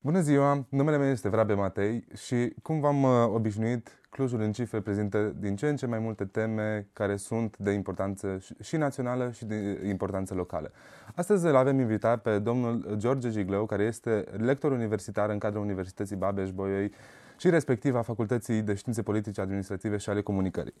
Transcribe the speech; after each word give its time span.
Bună 0.00 0.20
ziua! 0.20 0.66
Numele 0.68 0.96
meu 0.96 1.08
este 1.08 1.28
Vrabe 1.28 1.54
Matei 1.54 2.04
și, 2.14 2.54
cum 2.62 2.80
v-am 2.80 3.02
uh, 3.02 3.10
obișnuit, 3.34 4.00
Clujul 4.10 4.40
în 4.40 4.52
cifre 4.52 4.80
prezintă 4.80 5.34
din 5.38 5.56
ce 5.56 5.68
în 5.68 5.76
ce 5.76 5.86
mai 5.86 5.98
multe 5.98 6.24
teme 6.24 6.88
care 6.92 7.16
sunt 7.16 7.56
de 7.56 7.70
importanță 7.70 8.38
și 8.62 8.76
națională 8.76 9.30
și 9.30 9.44
de 9.44 9.82
importanță 9.88 10.34
locală. 10.34 10.72
Astăzi 11.14 11.46
îl 11.46 11.56
avem 11.56 11.78
invitat 11.78 12.22
pe 12.22 12.38
domnul 12.38 12.94
George 12.96 13.30
Gigleu, 13.30 13.66
care 13.66 13.82
este 13.82 14.24
lector 14.36 14.72
universitar 14.72 15.30
în 15.30 15.38
cadrul 15.38 15.62
Universității 15.62 16.16
Babeș-Bolyai 16.16 16.92
și 17.38 17.50
respectiv 17.50 17.94
a 17.94 18.02
Facultății 18.02 18.62
de 18.62 18.74
Științe 18.74 19.02
Politice, 19.02 19.40
Administrative 19.40 19.96
și 19.96 20.10
ale 20.10 20.22
Comunicării. 20.22 20.74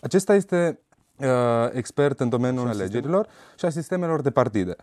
Acesta 0.00 0.34
este 0.34 0.78
uh, 1.16 1.26
expert 1.72 2.20
în 2.20 2.28
domeniul 2.28 2.68
alegerilor 2.68 3.28
și 3.58 3.64
a 3.64 3.70
sistemelor 3.70 4.20
de 4.20 4.30
partide. 4.30 4.76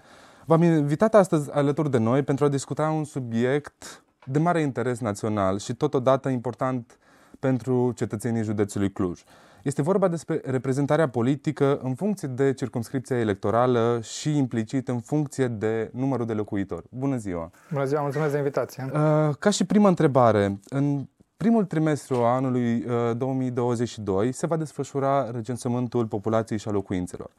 V-am 0.46 0.62
invitat 0.62 1.16
astăzi 1.16 1.52
alături 1.52 1.92
de 1.92 1.98
noi 1.98 2.24
pentru 2.24 2.46
a 2.46 2.50
discuta 2.50 2.90
un 2.90 3.04
subiect 3.04 4.04
de 4.26 4.40
mare 4.40 4.62
interes 4.62 5.00
național 5.00 5.60
și 5.60 5.74
totodată 5.74 6.30
important 6.30 6.98
pentru 7.40 7.92
cetățenii 7.96 8.44
județului 8.44 8.92
Cluj. 8.92 9.24
Este 9.64 9.82
vorba 9.82 10.08
despre 10.08 10.42
reprezentarea 10.46 11.10
politică 11.10 11.80
în 11.84 11.94
funcție 11.94 12.28
de 12.28 12.54
circumscripția 12.54 13.20
electorală 13.20 14.00
și 14.04 14.38
implicit 14.38 14.88
în 14.88 15.00
funcție 15.00 15.48
de 15.48 15.90
numărul 15.94 16.26
de 16.26 16.34
locuitori. 16.34 16.86
Bună 16.90 17.16
ziua! 17.18 17.52
Bună 17.72 17.86
ziua, 17.86 18.02
mulțumesc 18.02 18.32
de 18.32 18.38
invitație! 18.38 18.90
Uh, 18.94 19.36
ca 19.40 19.50
și 19.50 19.64
prima 19.64 19.88
întrebare, 19.88 20.60
în 20.70 21.08
primul 21.38 21.66
trimestru 21.66 22.16
a 22.16 22.36
anului 22.36 22.86
2022 23.18 24.32
se 24.32 24.48
va 24.48 24.58
desfășura 24.58 25.32
recensământul 25.32 26.06
populației 26.06 26.60
și 26.60 26.68
a 26.68 26.72
locuințelor. 26.72 27.30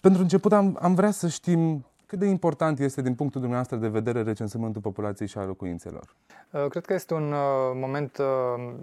Pentru 0.00 0.22
început 0.22 0.52
am, 0.52 0.78
am 0.80 0.94
vrea 0.94 1.10
să 1.10 1.28
știm 1.28 1.86
cât 2.12 2.20
de 2.20 2.26
important 2.26 2.78
este 2.78 3.02
din 3.02 3.14
punctul 3.14 3.40
dumneavoastră 3.40 3.78
de 3.78 3.88
vedere 3.88 4.22
recensământul 4.22 4.80
populației 4.80 5.28
și 5.28 5.38
a 5.38 5.44
locuințelor? 5.44 6.14
Uh, 6.50 6.66
cred 6.68 6.84
că 6.84 6.92
este 6.92 7.14
un 7.14 7.32
uh, 7.32 7.38
moment 7.74 8.18
uh, 8.18 8.24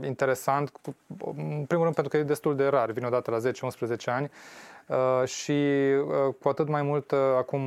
interesant, 0.06 0.72
în 1.36 1.66
primul 1.66 1.84
rând 1.84 1.96
pentru 1.96 2.08
că 2.08 2.18
e 2.18 2.24
destul 2.24 2.56
de 2.56 2.68
rar, 2.68 2.92
vine 2.92 3.08
odată 3.08 3.32
la 3.32 3.38
10-11 3.50 3.96
ani 4.06 4.30
și 5.26 5.54
cu 6.42 6.50
atât 6.50 6.68
mai 6.68 6.82
mult 6.82 7.12
acum 7.38 7.62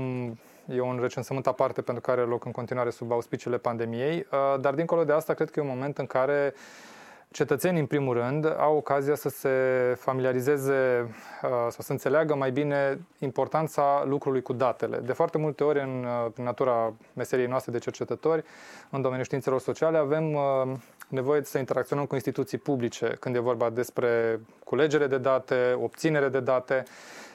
e 0.67 0.81
un 0.81 0.98
recensământ 1.01 1.47
aparte 1.47 1.81
pentru 1.83 2.03
care 2.03 2.20
are 2.20 2.31
loc 2.31 2.45
în 2.45 2.53
continuare 2.53 2.91
sub 2.91 3.12
auspiciile 3.12 3.58
pandemiei, 3.58 4.27
dar 4.61 4.75
dincolo 4.75 5.05
de 5.05 5.12
asta 5.12 5.34
cred 5.34 5.51
că 5.51 5.61
e 5.61 5.62
un 5.62 5.69
moment 5.69 5.98
în 5.98 6.06
care 6.06 6.55
cetățenii, 7.33 7.80
în 7.80 7.86
primul 7.86 8.14
rând, 8.14 8.55
au 8.58 8.77
ocazia 8.77 9.14
să 9.14 9.28
se 9.28 9.50
familiarizeze 9.98 11.06
uh, 11.42 11.48
sau 11.50 11.70
să 11.78 11.92
înțeleagă 11.92 12.34
mai 12.34 12.50
bine 12.50 12.98
importanța 13.19 14.05
lucrului 14.06 14.42
cu 14.42 14.52
datele. 14.52 14.97
De 14.97 15.12
foarte 15.12 15.39
multe 15.39 15.64
ori, 15.64 15.80
în, 15.80 16.05
uh, 16.05 16.30
în 16.36 16.44
natura 16.44 16.92
meseriei 17.12 17.47
noastre 17.47 17.72
de 17.72 17.78
cercetători, 17.78 18.44
în 18.91 19.00
domeniul 19.00 19.24
științelor 19.24 19.61
sociale, 19.61 19.98
avem 19.98 20.34
uh, 20.34 20.42
nevoie 21.08 21.42
să 21.44 21.58
interacționăm 21.58 22.05
cu 22.05 22.14
instituții 22.14 22.58
publice 22.58 23.16
când 23.20 23.36
e 23.36 23.39
vorba 23.39 23.70
despre 23.70 24.41
culegere 24.64 25.06
de 25.06 25.19
date, 25.19 25.78
obținere 25.83 26.28
de 26.28 26.41
date. 26.41 26.84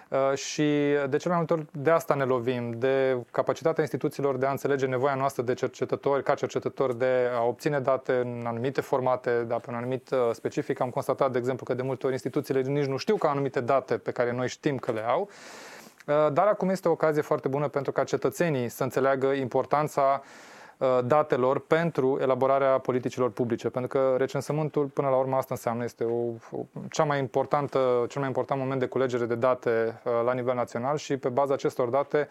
Uh, 0.09 0.37
și 0.37 0.63
de 1.09 1.17
cele 1.17 1.33
mai 1.33 1.37
multe 1.37 1.53
ori 1.53 1.65
de 1.71 1.89
asta 1.89 2.13
ne 2.13 2.23
lovim, 2.23 2.71
de 2.77 3.17
capacitatea 3.31 3.81
instituțiilor 3.81 4.37
de 4.37 4.45
a 4.45 4.51
înțelege 4.51 4.85
nevoia 4.85 5.15
noastră 5.15 5.43
de 5.43 5.53
cercetători, 5.53 6.23
ca 6.23 6.33
cercetători, 6.33 6.97
de 6.97 7.29
a 7.35 7.43
obține 7.43 7.79
date 7.79 8.13
în 8.13 8.43
anumite 8.45 8.81
formate, 8.81 9.43
dar 9.47 9.59
pe 9.59 9.69
un 9.69 9.75
anumit 9.75 10.09
uh, 10.09 10.19
specific. 10.31 10.79
Am 10.79 10.89
constatat, 10.89 11.31
de 11.31 11.37
exemplu, 11.37 11.65
că 11.65 11.73
de 11.73 11.81
multe 11.81 12.05
ori 12.05 12.13
instituțiile 12.13 12.61
nici 12.61 12.85
nu 12.85 12.97
știu 12.97 13.15
că 13.15 13.27
anumite 13.27 13.59
date 13.59 13.97
pe 13.97 14.11
care 14.11 14.31
noi 14.31 14.47
știm 14.47 14.77
că 14.77 14.91
le 14.91 15.07
au. 15.07 15.29
Uh, 16.07 16.33
dar 16.33 16.47
acum 16.47 16.69
este 16.69 16.87
o 16.87 16.91
ocazie 16.91 17.21
foarte 17.21 17.47
bună 17.47 17.67
pentru 17.67 17.91
ca 17.91 18.03
cetățenii 18.03 18.69
să 18.69 18.83
înțeleagă 18.83 19.27
importanța 19.27 20.21
Uh, 20.21 20.56
datelor 21.03 21.59
pentru 21.59 22.17
elaborarea 22.21 22.77
politicilor 22.77 23.29
publice, 23.29 23.69
pentru 23.69 23.99
că 23.99 24.15
recensământul, 24.17 24.85
până 24.85 25.09
la 25.09 25.15
urmă, 25.15 25.35
asta 25.35 25.53
înseamnă, 25.53 25.83
este 25.83 26.03
o, 26.03 26.25
o, 26.51 26.65
cea 26.89 27.03
mai 27.03 27.19
importantă, 27.19 28.05
cel 28.09 28.19
mai 28.19 28.27
important 28.27 28.61
moment 28.61 28.79
de 28.79 28.85
culegere 28.85 29.25
de 29.25 29.35
date 29.35 30.01
uh, 30.03 30.11
la 30.25 30.33
nivel 30.33 30.55
național 30.55 30.97
și 30.97 31.17
pe 31.17 31.29
baza 31.29 31.53
acestor 31.53 31.89
date 31.89 32.27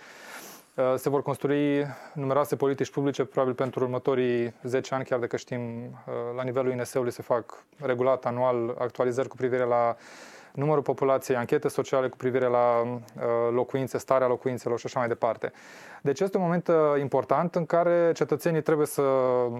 uh, 0.75 0.95
se 0.97 1.09
vor 1.09 1.23
construi 1.23 1.87
numeroase 2.13 2.57
politici 2.57 2.91
publice, 2.91 3.25
probabil 3.25 3.55
pentru 3.55 3.85
următorii 3.85 4.55
10 4.63 4.95
ani, 4.95 5.05
chiar 5.05 5.19
dacă 5.19 5.37
știm, 5.37 5.61
la 6.37 6.43
nivelul 6.43 6.73
INS-ului 6.73 7.13
se 7.13 7.23
fac 7.23 7.65
regulat, 7.77 8.25
anual, 8.25 8.75
actualizări 8.79 9.29
cu 9.29 9.37
privire 9.37 9.65
la 9.65 9.97
numărul 10.57 10.83
populației, 10.83 11.37
anchete 11.37 11.69
sociale 11.69 12.09
cu 12.09 12.17
privire 12.17 12.47
la 12.47 12.81
uh, 12.81 13.23
locuințe, 13.51 13.99
starea 13.99 14.27
locuințelor 14.27 14.79
și 14.79 14.87
așa 14.87 14.99
mai 14.99 15.09
departe. 15.09 15.53
Deci 16.03 16.21
este 16.21 16.37
un 16.37 16.43
moment 16.43 16.69
uh, 16.69 16.75
important 17.01 17.55
în 17.55 17.67
care 17.67 18.13
cetățenii 18.15 18.63
trebuie 18.63 18.87
să 18.87 19.03
uh, 19.03 19.51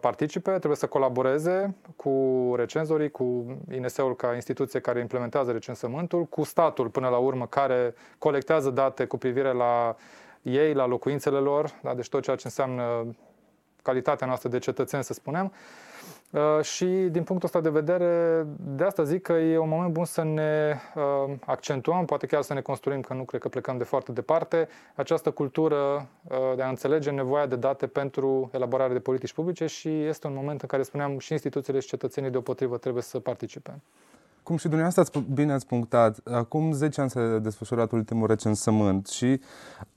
participe, 0.00 0.50
trebuie 0.50 0.76
să 0.76 0.86
colaboreze 0.86 1.74
cu 1.96 2.14
recenzorii, 2.56 3.10
cu 3.10 3.56
INS-ul 3.72 4.16
ca 4.16 4.34
instituție 4.34 4.80
care 4.80 5.00
implementează 5.00 5.52
recensământul, 5.52 6.24
cu 6.24 6.42
statul 6.42 6.88
până 6.88 7.08
la 7.08 7.16
urmă 7.16 7.46
care 7.46 7.94
colectează 8.18 8.70
date 8.70 9.04
cu 9.04 9.16
privire 9.18 9.52
la 9.52 9.96
ei, 10.42 10.74
la 10.74 10.86
locuințele 10.86 11.38
lor, 11.38 11.70
da? 11.82 11.94
deci 11.94 12.08
tot 12.08 12.22
ceea 12.22 12.36
ce 12.36 12.42
înseamnă 12.44 13.06
calitatea 13.82 14.26
noastră 14.26 14.48
de 14.48 14.58
cetățeni, 14.58 15.04
să 15.04 15.12
spunem, 15.12 15.44
Uh, 15.44 15.89
și 16.62 16.84
din 16.84 17.22
punctul 17.22 17.42
ăsta 17.44 17.60
de 17.60 17.68
vedere, 17.68 18.46
de 18.60 18.84
asta 18.84 19.02
zic 19.02 19.22
că 19.22 19.32
e 19.32 19.58
un 19.58 19.68
moment 19.68 19.92
bun 19.92 20.04
să 20.04 20.22
ne 20.22 20.76
uh, 20.94 21.34
accentuăm, 21.44 22.04
poate 22.04 22.26
chiar 22.26 22.42
să 22.42 22.54
ne 22.54 22.60
construim, 22.60 23.00
că 23.00 23.14
nu 23.14 23.24
cred 23.24 23.40
că 23.40 23.48
plecăm 23.48 23.78
de 23.78 23.84
foarte 23.84 24.12
departe, 24.12 24.68
această 24.94 25.30
cultură 25.30 26.08
uh, 26.22 26.36
de 26.56 26.62
a 26.62 26.68
înțelege 26.68 27.10
nevoia 27.10 27.46
de 27.46 27.56
date 27.56 27.86
pentru 27.86 28.50
elaborarea 28.52 28.92
de 28.92 29.00
politici 29.00 29.32
publice 29.32 29.66
și 29.66 30.04
este 30.04 30.26
un 30.26 30.34
moment 30.34 30.62
în 30.62 30.68
care, 30.68 30.82
spuneam, 30.82 31.18
și 31.18 31.32
instituțiile 31.32 31.80
și 31.80 31.88
cetățenii 31.88 32.30
deopotrivă 32.30 32.76
trebuie 32.76 33.02
să 33.02 33.18
participe. 33.18 33.80
Cum 34.50 34.58
și 34.58 34.68
dumneavoastră 34.68 35.02
ați, 35.02 35.32
bine 35.32 35.52
ați 35.52 35.66
punctat, 35.66 36.20
acum 36.24 36.72
10 36.72 37.00
ani 37.00 37.10
s-a 37.10 37.38
desfășurat 37.38 37.92
ultimul 37.92 38.26
recensământ 38.26 39.06
și 39.06 39.40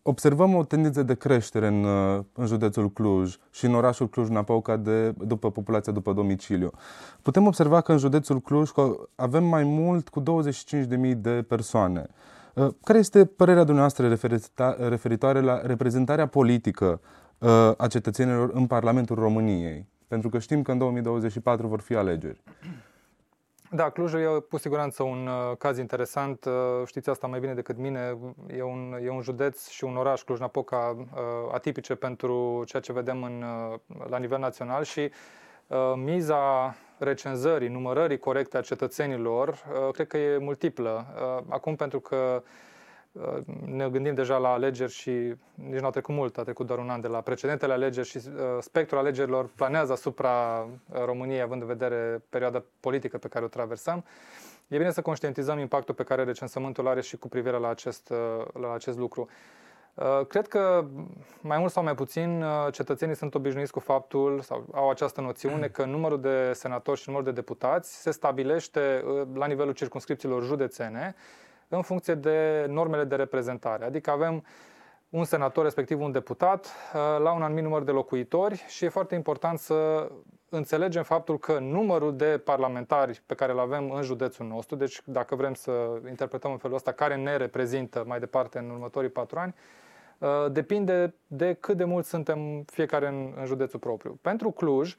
observăm 0.02 0.56
o 0.56 0.64
tendință 0.64 1.04
de 1.04 1.16
creștere 1.16 1.68
în, 1.68 1.86
în 2.34 2.46
județul 2.46 2.92
Cluj 2.92 3.36
și 3.52 3.66
în 3.66 3.76
orașul 3.76 4.10
Cluj-Napoca 4.10 4.78
de, 4.78 5.14
după 5.18 5.52
populația 5.52 5.94
după 5.94 6.14
domiciliu. 6.14 6.72
Putem 7.22 7.46
observa 7.46 7.82
că 7.82 7.92
în 7.92 7.98
județul 7.98 8.40
Cluj 8.40 8.70
avem 9.16 9.44
mai 9.44 9.64
mult 9.64 10.10
cu 10.10 10.22
25.000 10.22 11.16
de 11.18 11.46
persoane. 11.48 12.06
Care 12.84 13.00
este 13.00 13.26
părerea 13.26 13.64
dumneavoastră 13.64 14.18
referitoare 14.88 15.42
la 15.42 15.62
reprezentarea 15.66 16.28
politică 16.28 17.00
a 17.78 17.88
cetățenilor 17.88 18.52
în 18.54 18.68
Parlamentul 18.68 19.16
României? 19.16 19.88
Pentru 20.08 20.30
că 20.30 20.40
știm 20.40 20.62
că 20.62 20.72
în 20.72 20.78
2024 20.78 21.68
vor 21.68 21.80
fi 21.80 21.96
alegeri. 21.96 22.44
Da, 23.76 23.90
Clujul 23.90 24.20
e 24.20 24.26
cu 24.50 24.58
siguranță 24.58 25.04
un 25.04 25.28
uh, 25.28 25.58
caz 25.58 25.78
interesant. 25.78 26.46
Uh, 26.46 26.54
știți 26.86 27.10
asta 27.10 27.28
mai 27.28 27.40
bine 27.40 27.54
decât 27.54 27.78
mine. 27.78 28.18
E 28.48 28.64
un, 28.64 29.00
e 29.04 29.10
un 29.10 29.22
județ 29.22 29.68
și 29.68 29.84
un 29.84 29.98
oraș, 29.98 30.22
Cluj-Napoca, 30.22 30.96
uh, 30.98 31.20
atipice 31.52 31.96
pentru 31.96 32.64
ceea 32.66 32.82
ce 32.82 32.94
vedem 32.94 33.24
în, 33.24 33.44
uh, 33.44 33.80
la 34.10 34.18
nivel 34.18 34.40
național 34.40 34.84
și 34.84 35.12
uh, 35.68 35.94
miza 35.96 36.76
recenzării, 36.98 37.68
numărării 37.68 38.20
corecte 38.20 38.58
a 38.58 38.62
cetățenilor, 38.62 39.50
uh, 39.50 39.94
cred 39.94 40.08
că 40.08 40.18
e 40.18 40.38
multiplă. 40.38 41.06
Uh, 41.16 41.44
acum, 41.50 41.76
pentru 41.76 42.00
că 42.00 42.16
uh, 42.16 42.42
Uh, 42.46 42.73
ne 43.66 43.90
gândim 43.90 44.14
deja 44.14 44.38
la 44.38 44.50
alegeri 44.50 44.92
și 44.92 45.12
nici 45.54 45.80
nu 45.80 45.86
a 45.86 45.90
trecut 45.90 46.16
mult, 46.16 46.38
a 46.38 46.44
trecut 46.44 46.66
doar 46.66 46.80
un 46.80 46.90
an 46.90 47.02
de 47.02 47.08
la 47.08 47.22
precedentele 47.22 47.74
alegeri 47.74 48.08
și 48.08 48.18
uh, 48.18 48.24
spectrul 48.60 49.00
alegerilor 49.00 49.50
planează 49.56 49.92
asupra 49.92 50.60
uh, 50.60 51.04
României, 51.06 51.42
având 51.42 51.62
în 51.62 51.68
vedere 51.68 52.24
perioada 52.30 52.64
politică 52.80 53.18
pe 53.18 53.28
care 53.28 53.46
o 53.46 53.48
traversăm. 53.48 54.06
E 54.68 54.78
bine 54.78 54.92
să 54.92 55.02
conștientizăm 55.02 55.60
impactul 55.60 55.94
pe 55.94 56.04
care 56.04 56.24
recensământul 56.24 56.88
are 56.88 57.02
și 57.02 57.18
cu 57.18 57.28
privire 57.28 57.58
la 57.58 57.70
acest, 57.70 58.14
la 58.54 58.74
acest 58.74 58.98
lucru. 58.98 59.30
Cred 60.28 60.48
că 60.48 60.86
mai 61.42 61.58
mult 61.58 61.72
sau 61.72 61.84
mai 61.84 61.96
puțin 61.96 62.44
cetățenii 62.72 63.16
sunt 63.16 63.36
obișnuiți 63.36 63.72
cu 63.72 63.80
faptul 63.80 64.42
sau 64.42 64.66
au 64.72 64.90
această 64.90 65.22
noțiune 65.22 65.68
că 65.68 65.86
numărul 65.86 66.22
de 66.22 66.52
senatori 66.54 67.00
și 67.00 67.04
numărul 67.10 67.28
de 67.28 67.40
deputați 67.40 68.02
se 68.02 68.12
stabilește 68.12 69.04
la 69.34 69.46
nivelul 69.46 69.74
circunscripțiilor 69.74 70.44
județene 70.44 71.16
în 71.68 71.82
funcție 71.82 72.14
de 72.14 72.66
normele 72.70 73.04
de 73.04 73.16
reprezentare. 73.16 73.86
Adică 73.86 74.12
avem 74.12 74.44
un 75.14 75.24
senator, 75.24 75.64
respectiv 75.64 76.02
un 76.02 76.12
deputat, 76.12 76.66
uh, 76.66 77.02
la 77.24 77.32
un 77.32 77.42
anumit 77.42 77.64
număr 77.64 77.84
de 77.84 77.92
locuitori 77.92 78.66
și 78.68 78.86
e 78.86 78.90
foarte 78.90 79.16
important 79.16 79.60
să 79.60 80.10
înțelegem 80.50 81.04
faptul 81.04 81.40
că 81.40 81.60
numărul 81.60 82.16
de 82.16 82.42
parlamentari 82.44 83.22
pe 83.26 83.34
care 83.34 83.52
îl 83.52 83.60
avem 83.60 83.92
în 83.92 84.02
județul 84.02 84.46
nostru, 84.46 84.76
deci 84.76 85.02
dacă 85.06 85.36
vrem 85.36 85.54
să 85.54 86.02
interpretăm 86.10 86.52
în 86.52 86.58
felul 86.58 86.76
ăsta 86.76 86.92
care 86.92 87.16
ne 87.16 87.38
reprezintă 87.38 88.04
mai 88.08 88.20
departe 88.20 88.58
în 88.58 88.70
următorii 88.70 89.10
patru 89.10 89.40
ani, 89.40 89.56
uh, 90.18 90.52
depinde 90.52 91.16
de 91.28 91.54
cât 91.54 91.78
de 91.78 91.84
mult 91.84 92.06
suntem 92.06 92.64
fiecare 92.66 93.08
în, 93.08 93.34
în 93.40 93.46
județul 93.46 93.80
propriu. 93.80 94.20
Pentru 94.22 94.52
Cluj, 94.52 94.96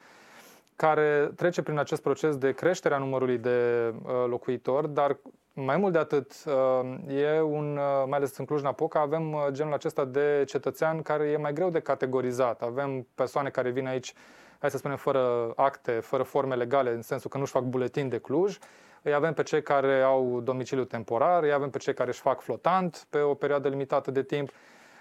care 0.75 1.31
trece 1.35 1.61
prin 1.61 1.77
acest 1.77 2.01
proces 2.01 2.37
de 2.37 2.51
creștere 2.51 2.93
a 2.93 2.97
numărului 2.97 3.37
de 3.37 3.93
uh, 4.03 4.11
locuitori, 4.27 4.93
dar 4.93 5.17
mai 5.53 5.77
mult 5.77 5.93
de 5.93 5.99
atât, 5.99 6.33
uh, 6.45 7.15
e 7.15 7.41
un, 7.41 7.77
uh, 7.77 8.03
mai 8.07 8.17
ales 8.17 8.37
în 8.37 8.45
Cluj-Napoca, 8.45 8.99
avem 8.99 9.33
uh, 9.33 9.47
genul 9.51 9.73
acesta 9.73 10.05
de 10.05 10.43
cetățean 10.47 11.01
care 11.01 11.23
e 11.23 11.37
mai 11.37 11.53
greu 11.53 11.69
de 11.69 11.79
categorizat. 11.79 12.61
Avem 12.61 13.07
persoane 13.15 13.49
care 13.49 13.69
vin 13.69 13.87
aici, 13.87 14.13
hai 14.59 14.69
să 14.69 14.77
spunem, 14.77 14.97
fără 14.97 15.53
acte, 15.55 15.91
fără 15.91 16.23
forme 16.23 16.55
legale, 16.55 16.91
în 16.91 17.01
sensul 17.01 17.29
că 17.29 17.37
nu-și 17.37 17.51
fac 17.51 17.63
buletin 17.63 18.09
de 18.09 18.17
Cluj. 18.17 18.57
Îi 19.01 19.13
avem 19.13 19.33
pe 19.33 19.43
cei 19.43 19.61
care 19.61 20.01
au 20.01 20.41
domiciliu 20.41 20.83
temporar, 20.83 21.43
îi 21.43 21.53
avem 21.53 21.69
pe 21.69 21.77
cei 21.77 21.93
care 21.93 22.09
își 22.09 22.21
fac 22.21 22.41
flotant 22.41 23.07
pe 23.09 23.19
o 23.19 23.33
perioadă 23.33 23.67
limitată 23.67 24.11
de 24.11 24.23
timp, 24.23 24.49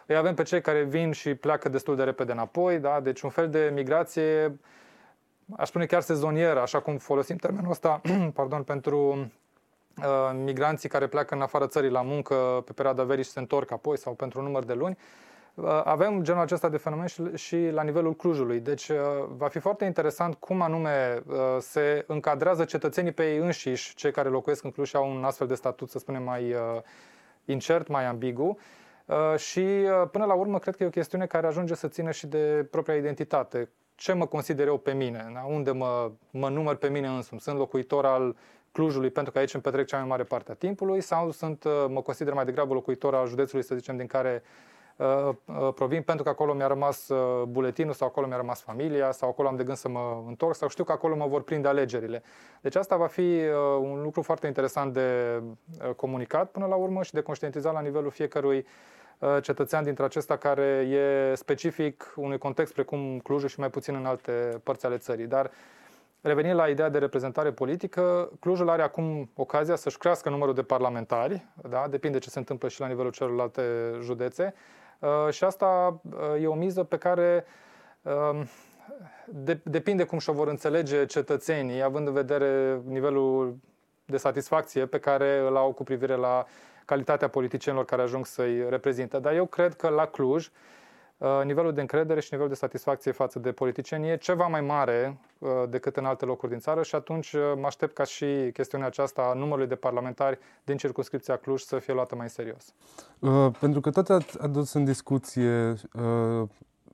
îi 0.06 0.16
avem 0.16 0.34
pe 0.34 0.42
cei 0.42 0.60
care 0.60 0.82
vin 0.82 1.12
și 1.12 1.34
pleacă 1.34 1.68
destul 1.68 1.96
de 1.96 2.02
repede 2.02 2.32
înapoi, 2.32 2.78
da? 2.78 3.00
deci 3.00 3.20
un 3.20 3.30
fel 3.30 3.50
de 3.50 3.70
migrație, 3.74 4.58
aș 5.56 5.68
spune 5.68 5.86
chiar 5.86 6.00
sezonieră, 6.00 6.60
așa 6.60 6.80
cum 6.80 6.98
folosim 6.98 7.36
termenul 7.36 7.70
ăsta, 7.70 8.00
pardon, 8.34 8.62
pentru 8.62 9.30
Uh, 9.98 10.30
migranții 10.44 10.88
care 10.88 11.06
pleacă 11.06 11.34
în 11.34 11.40
afara 11.40 11.66
țării 11.66 11.90
la 11.90 12.02
muncă 12.02 12.62
pe 12.64 12.72
perioada 12.72 13.02
verii 13.02 13.24
și 13.24 13.30
se 13.30 13.38
întorc 13.38 13.70
apoi 13.70 13.98
sau 13.98 14.12
pentru 14.12 14.38
un 14.38 14.44
număr 14.44 14.64
de 14.64 14.72
luni. 14.72 14.98
Uh, 15.54 15.80
avem 15.84 16.22
genul 16.22 16.40
acesta 16.40 16.68
de 16.68 16.76
fenomen 16.76 17.06
și, 17.06 17.22
și 17.34 17.68
la 17.70 17.82
nivelul 17.82 18.14
Clujului. 18.14 18.60
Deci 18.60 18.88
uh, 18.88 18.96
va 19.28 19.48
fi 19.48 19.58
foarte 19.58 19.84
interesant 19.84 20.34
cum 20.34 20.62
anume 20.62 21.22
se 21.58 22.04
încadrează 22.06 22.64
cetățenii 22.64 23.12
pe 23.12 23.32
ei 23.32 23.38
înșiși, 23.38 23.94
cei 23.94 24.10
care 24.10 24.28
locuiesc 24.28 24.64
în 24.64 24.70
Cluj 24.70 24.88
și 24.88 24.96
au 24.96 25.10
un 25.10 25.24
astfel 25.24 25.46
de 25.46 25.54
statut, 25.54 25.90
să 25.90 25.98
spunem, 25.98 26.22
mai 26.22 26.54
incert, 27.44 27.88
mai 27.88 28.04
ambigu. 28.04 28.58
Și 29.36 29.64
până 30.10 30.24
la 30.24 30.34
urmă 30.34 30.58
cred 30.58 30.76
că 30.76 30.82
e 30.82 30.86
o 30.86 30.90
chestiune 30.90 31.26
care 31.26 31.46
ajunge 31.46 31.74
să 31.74 31.88
țină 31.88 32.10
și 32.10 32.26
de 32.26 32.66
propria 32.70 32.96
identitate. 32.96 33.68
Ce 33.94 34.12
mă 34.12 34.26
consider 34.26 34.66
eu 34.66 34.78
pe 34.78 34.92
mine? 34.92 35.30
Da? 35.34 35.40
Unde 35.40 35.70
mă, 35.70 36.10
mă 36.30 36.48
număr 36.48 36.76
pe 36.76 36.88
mine 36.88 37.08
însumi? 37.08 37.40
Sunt 37.40 37.58
locuitor 37.58 38.06
al 38.06 38.36
Clujului 38.72 39.10
pentru 39.10 39.32
că 39.32 39.38
aici 39.38 39.54
îmi 39.54 39.62
petrec 39.62 39.86
cea 39.86 39.98
mai 39.98 40.06
mare 40.06 40.22
parte 40.22 40.52
a 40.52 40.54
timpului 40.54 41.00
sau 41.00 41.30
sunt, 41.30 41.64
uh, 41.64 41.84
mă 41.88 42.02
consider 42.02 42.32
mai 42.32 42.44
degrabă 42.44 42.74
locuitor 42.74 43.14
al 43.14 43.26
județului, 43.26 43.64
să 43.64 43.74
zicem, 43.74 43.96
din 43.96 44.06
care 44.06 44.42
uh, 44.96 45.28
uh, 45.44 45.74
provin 45.74 46.02
pentru 46.02 46.24
că 46.24 46.30
acolo 46.30 46.52
mi-a 46.52 46.66
rămas 46.66 47.08
uh, 47.08 47.42
buletinul 47.42 47.92
sau 47.92 48.08
acolo 48.08 48.26
mi-a 48.26 48.36
rămas 48.36 48.60
familia 48.62 49.10
sau 49.12 49.28
acolo 49.28 49.48
am 49.48 49.56
de 49.56 49.64
gând 49.64 49.76
să 49.76 49.88
mă 49.88 50.24
întorc 50.26 50.54
sau 50.54 50.68
știu 50.68 50.84
că 50.84 50.92
acolo 50.92 51.16
mă 51.16 51.26
vor 51.26 51.42
prinde 51.42 51.68
alegerile. 51.68 52.22
Deci 52.60 52.74
asta 52.74 52.96
va 52.96 53.06
fi 53.06 53.20
uh, 53.20 53.78
un 53.80 54.02
lucru 54.02 54.22
foarte 54.22 54.46
interesant 54.46 54.92
de 54.92 55.40
uh, 55.88 55.94
comunicat 55.94 56.50
până 56.50 56.66
la 56.66 56.74
urmă 56.74 57.02
și 57.02 57.12
de 57.12 57.20
conștientizat 57.20 57.72
la 57.72 57.80
nivelul 57.80 58.10
fiecărui 58.10 58.56
uh, 58.56 58.64
cetățean 59.42 59.84
dintre 59.84 60.04
acesta 60.04 60.36
care 60.36 60.62
e 60.62 61.34
specific 61.34 62.12
unui 62.16 62.38
context 62.38 62.72
precum 62.72 63.18
Clujul 63.18 63.48
și 63.48 63.58
mai 63.58 63.70
puțin 63.70 63.94
în 63.94 64.06
alte 64.06 64.60
părți 64.62 64.86
ale 64.86 64.96
țării. 64.96 65.26
Dar 65.26 65.50
Revenind 66.24 66.54
la 66.54 66.68
ideea 66.68 66.88
de 66.88 66.98
reprezentare 66.98 67.52
politică, 67.52 68.30
Clujul 68.40 68.68
are 68.68 68.82
acum 68.82 69.30
ocazia 69.34 69.76
să-și 69.76 69.98
crească 69.98 70.30
numărul 70.30 70.54
de 70.54 70.62
parlamentari, 70.62 71.46
da? 71.68 71.86
depinde 71.90 72.18
ce 72.18 72.30
se 72.30 72.38
întâmplă 72.38 72.68
și 72.68 72.80
la 72.80 72.86
nivelul 72.86 73.10
celorlalte 73.10 73.62
județe, 74.00 74.54
uh, 74.98 75.32
și 75.32 75.44
asta 75.44 76.00
uh, 76.02 76.42
e 76.42 76.46
o 76.46 76.54
miză 76.54 76.82
pe 76.82 76.96
care 76.96 77.44
um, 78.02 78.46
de, 79.26 79.60
depinde 79.64 80.04
cum 80.04 80.18
și-o 80.18 80.32
vor 80.32 80.48
înțelege 80.48 81.06
cetățenii, 81.06 81.82
având 81.82 82.06
în 82.06 82.12
vedere 82.12 82.80
nivelul 82.84 83.56
de 84.04 84.16
satisfacție 84.16 84.86
pe 84.86 84.98
care 84.98 85.38
îl 85.38 85.56
au 85.56 85.72
cu 85.72 85.84
privire 85.84 86.14
la 86.14 86.46
calitatea 86.84 87.28
politicienilor 87.28 87.86
care 87.86 88.02
ajung 88.02 88.26
să-i 88.26 88.68
reprezintă. 88.68 89.18
Dar 89.18 89.34
eu 89.34 89.46
cred 89.46 89.74
că 89.74 89.88
la 89.88 90.06
Cluj, 90.06 90.50
Uh, 91.18 91.44
nivelul 91.44 91.72
de 91.72 91.80
încredere 91.80 92.20
și 92.20 92.28
nivelul 92.30 92.52
de 92.52 92.58
satisfacție 92.58 93.12
față 93.12 93.38
de 93.38 93.52
politicieni 93.52 94.08
e 94.08 94.16
ceva 94.16 94.46
mai 94.46 94.60
mare 94.60 95.18
uh, 95.38 95.50
decât 95.68 95.96
în 95.96 96.04
alte 96.04 96.24
locuri 96.24 96.50
din 96.50 96.60
țară 96.60 96.82
și 96.82 96.94
atunci 96.94 97.32
uh, 97.32 97.40
mă 97.56 97.66
aștept 97.66 97.94
ca 97.94 98.04
și 98.04 98.50
chestiunea 98.52 98.86
aceasta 98.86 99.22
a 99.22 99.32
numărului 99.32 99.68
de 99.68 99.74
parlamentari 99.74 100.38
din 100.64 100.76
circunscripția 100.76 101.36
Cluj 101.36 101.60
să 101.60 101.78
fie 101.78 101.94
luată 101.94 102.16
mai 102.16 102.28
serios. 102.28 102.74
Uh, 103.18 103.50
pentru 103.60 103.80
că 103.80 103.90
tot 103.90 104.08
ați 104.08 104.42
adus 104.42 104.72
în 104.72 104.84
discuție 104.84 105.74
uh, 105.92 106.48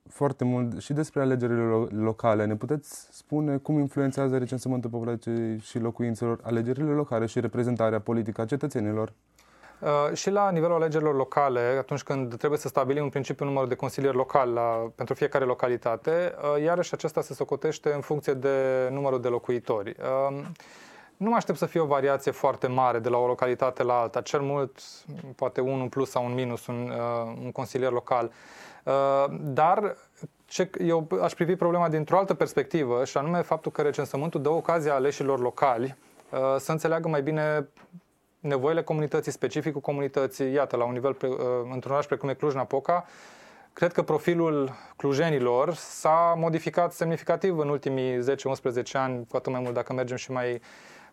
foarte 0.09 0.43
mult 0.43 0.81
și 0.81 0.93
despre 0.93 1.21
alegerile 1.21 1.63
locale. 1.89 2.45
Ne 2.45 2.55
puteți 2.55 3.07
spune 3.11 3.57
cum 3.57 3.79
influențează 3.79 4.37
recensământul 4.37 4.89
populației 4.89 5.59
și 5.59 5.79
locuințelor 5.79 6.39
alegerile 6.43 6.91
locale 6.91 7.25
și 7.25 7.39
reprezentarea 7.39 7.99
politică 7.99 8.41
a 8.41 8.45
cetățenilor? 8.45 9.13
Uh, 9.81 10.15
și 10.15 10.29
la 10.29 10.51
nivelul 10.51 10.75
alegerilor 10.75 11.15
locale, 11.15 11.75
atunci 11.79 12.03
când 12.03 12.37
trebuie 12.37 12.59
să 12.59 12.67
stabilim 12.67 13.03
în 13.03 13.09
principiu 13.09 13.45
numărul 13.45 13.67
de 13.67 13.75
consilieri 13.75 14.15
local 14.15 14.53
la, 14.53 14.91
pentru 14.95 15.13
fiecare 15.13 15.45
localitate, 15.45 16.35
uh, 16.55 16.63
iarăși 16.63 16.93
acesta 16.93 17.21
se 17.21 17.33
socotește 17.33 17.93
în 17.93 18.01
funcție 18.01 18.33
de 18.33 18.87
numărul 18.91 19.21
de 19.21 19.27
locuitori. 19.27 19.95
Uh, 20.29 20.37
nu 21.17 21.29
mă 21.29 21.35
aștept 21.35 21.57
să 21.57 21.65
fie 21.65 21.79
o 21.79 21.85
variație 21.85 22.31
foarte 22.31 22.67
mare 22.67 22.99
de 22.99 23.09
la 23.09 23.17
o 23.17 23.27
localitate 23.27 23.83
la 23.83 23.99
alta, 23.99 24.21
cel 24.21 24.41
mult 24.41 24.79
poate 25.35 25.61
un 25.61 25.89
plus 25.89 26.09
sau 26.09 26.25
un 26.25 26.33
minus 26.33 26.67
un, 26.67 26.91
un 27.43 27.51
consilier 27.51 27.91
local. 27.91 28.31
Dar 29.39 29.95
ce, 30.45 30.69
eu 30.79 31.07
aș 31.21 31.33
privi 31.33 31.55
problema 31.55 31.89
dintr-o 31.89 32.17
altă 32.17 32.33
perspectivă 32.33 33.05
și 33.05 33.17
anume 33.17 33.41
faptul 33.41 33.71
că 33.71 33.81
recensământul 33.81 34.41
dă 34.41 34.49
ocazia 34.49 34.93
aleșilor 34.93 35.39
locali 35.39 35.97
să 36.57 36.71
înțeleagă 36.71 37.07
mai 37.07 37.21
bine 37.21 37.67
nevoile 38.41 38.83
comunității, 38.83 39.31
specificul 39.31 39.81
comunității, 39.81 40.53
iată, 40.53 40.75
la 40.75 40.83
un 40.83 40.91
nivel, 40.91 41.17
uh, 41.21 41.37
într-un 41.73 41.91
oraș 41.91 42.05
precum 42.05 42.29
e 42.29 42.33
Cluj-Napoca, 42.33 43.05
cred 43.73 43.91
că 43.91 44.01
profilul 44.01 44.71
clujenilor 44.95 45.73
s-a 45.73 46.33
modificat 46.37 46.93
semnificativ 46.93 47.57
în 47.57 47.69
ultimii 47.69 48.19
10-11 48.19 48.93
ani, 48.93 49.25
cu 49.29 49.35
atât 49.37 49.51
mai 49.51 49.61
mult 49.61 49.73
dacă 49.73 49.93
mergem 49.93 50.17
și 50.17 50.31
mai, 50.31 50.61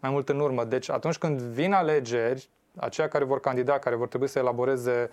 mai 0.00 0.10
mult 0.10 0.28
în 0.28 0.40
urmă. 0.40 0.64
Deci 0.64 0.90
atunci 0.90 1.18
când 1.18 1.40
vin 1.40 1.72
alegeri, 1.72 2.48
aceia 2.76 3.08
care 3.08 3.24
vor 3.24 3.40
candida, 3.40 3.78
care 3.78 3.96
vor 3.96 4.08
trebui 4.08 4.28
să 4.28 4.38
elaboreze 4.38 5.10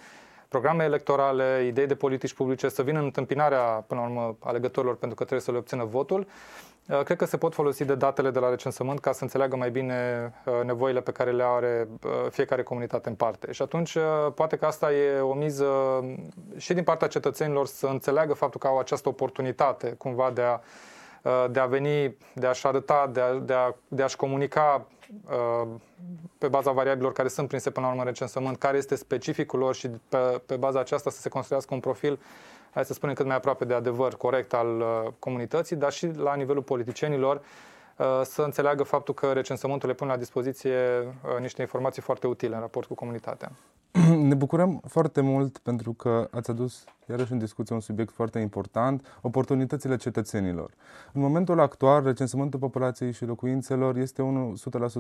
programe 0.48 0.84
electorale, 0.84 1.66
idei 1.68 1.88
de 1.88 1.96
politici 1.96 2.34
publice, 2.34 2.70
să 2.70 2.84
vină 2.84 2.98
în 2.98 3.04
întâmpinarea, 3.04 3.62
până 3.88 4.00
la 4.00 4.06
urmă, 4.06 4.38
alegătorilor 4.40 4.96
pentru 4.96 5.16
că 5.18 5.24
trebuie 5.24 5.46
să 5.46 5.52
le 5.52 5.58
obțină 5.58 5.84
votul, 5.84 6.20
Uh, 6.20 6.75
cred 6.88 7.18
că 7.18 7.26
se 7.26 7.38
pot 7.38 7.54
folosi 7.54 7.86
de 7.86 7.96
datele 7.96 8.30
de 8.30 8.40
la 8.40 8.50
recensământ 8.50 9.00
ca 9.00 9.12
să 9.12 9.24
înțeleagă 9.24 9.56
mai 9.56 9.72
bine 9.72 10.32
uh, 10.46 10.54
nevoile 10.64 11.02
pe 11.02 11.12
care 11.12 11.32
le 11.32 11.44
are 11.44 11.88
uh, 12.04 12.12
fiecare 12.30 12.64
comunitate 12.64 13.10
în 13.10 13.16
parte. 13.16 13.52
Și 13.52 13.62
atunci 13.62 13.98
poate 14.36 14.56
că 14.56 14.66
asta 14.66 14.94
e 14.94 15.20
o 15.20 15.34
miză 15.34 15.66
și 16.58 16.74
din 16.74 16.84
partea 16.84 17.08
cetățenilor 17.08 17.68
să 17.68 17.88
înțeleagă 17.88 18.34
faptul 18.34 18.60
că 18.60 18.68
au 18.68 18.80
această 18.80 19.10
oportunitate 19.10 19.90
cumva 19.98 20.32
de 20.32 20.42
a, 20.42 20.60
de 21.48 21.60
a 21.60 21.66
veni, 21.66 22.18
de 22.34 22.48
a-și 22.48 22.68
arăta, 22.68 23.10
de, 23.14 23.20
a, 23.20 23.34
de, 23.34 23.54
a, 23.54 23.76
de 23.88 24.04
a-și 24.04 24.16
comunica 24.16 24.88
pe 26.38 26.48
baza 26.48 26.72
variabilor 26.72 27.14
care 27.14 27.28
sunt 27.28 27.48
prinse 27.48 27.70
până 27.70 27.86
la 27.86 27.92
urmă 27.92 28.04
în 28.04 28.12
recensământ, 28.12 28.58
care 28.58 28.78
este 28.78 28.96
specificul 28.96 29.60
lor 29.60 29.76
și 29.76 29.90
pe, 30.10 30.42
pe 30.46 30.56
baza 30.56 30.80
aceasta 30.80 31.10
să 31.10 31.20
se 31.22 31.30
construiască 31.30 31.74
un 31.74 31.80
profil 31.80 32.20
hai 32.76 32.86
să 32.86 32.94
spunem, 32.94 33.16
cât 33.16 33.26
mai 33.26 33.36
aproape 33.36 33.66
de 33.66 33.74
adevăr 33.74 34.16
corect 34.16 34.54
al 34.54 34.80
uh, 34.80 35.12
comunității, 35.20 35.76
dar 35.76 35.92
și 35.92 36.08
la 36.08 36.36
nivelul 36.36 36.62
politicienilor 36.62 37.42
uh, 37.98 38.22
să 38.24 38.42
înțeleagă 38.42 38.84
faptul 38.84 39.14
că 39.14 39.32
recensământul 39.32 39.90
le 39.90 39.96
pune 39.96 40.12
la 40.12 40.18
dispoziție 40.18 40.78
uh, 41.00 41.40
niște 41.40 41.62
informații 41.62 42.02
foarte 42.02 42.28
utile 42.28 42.56
în 42.56 42.62
raport 42.62 42.88
cu 42.88 42.94
comunitatea. 42.94 43.52
Ne 44.30 44.34
bucurăm 44.34 44.82
foarte 44.88 45.22
mult 45.22 45.58
pentru 45.58 45.94
că 45.94 46.28
ați 46.32 46.50
adus 46.50 46.84
iarăși 47.10 47.32
în 47.32 47.38
discuție 47.38 47.76
un 47.76 47.82
subiect 47.82 48.14
foarte 48.14 48.40
important, 48.40 49.18
oportunitățile 49.22 49.96
cetățenilor. 49.96 50.72
În 51.14 51.22
momentul 51.22 51.60
actual, 51.60 52.04
recensământul 52.04 52.60
populației 52.60 53.12
și 53.12 53.26
locuințelor 53.26 53.98
este 53.98 54.22
unul 54.22 54.58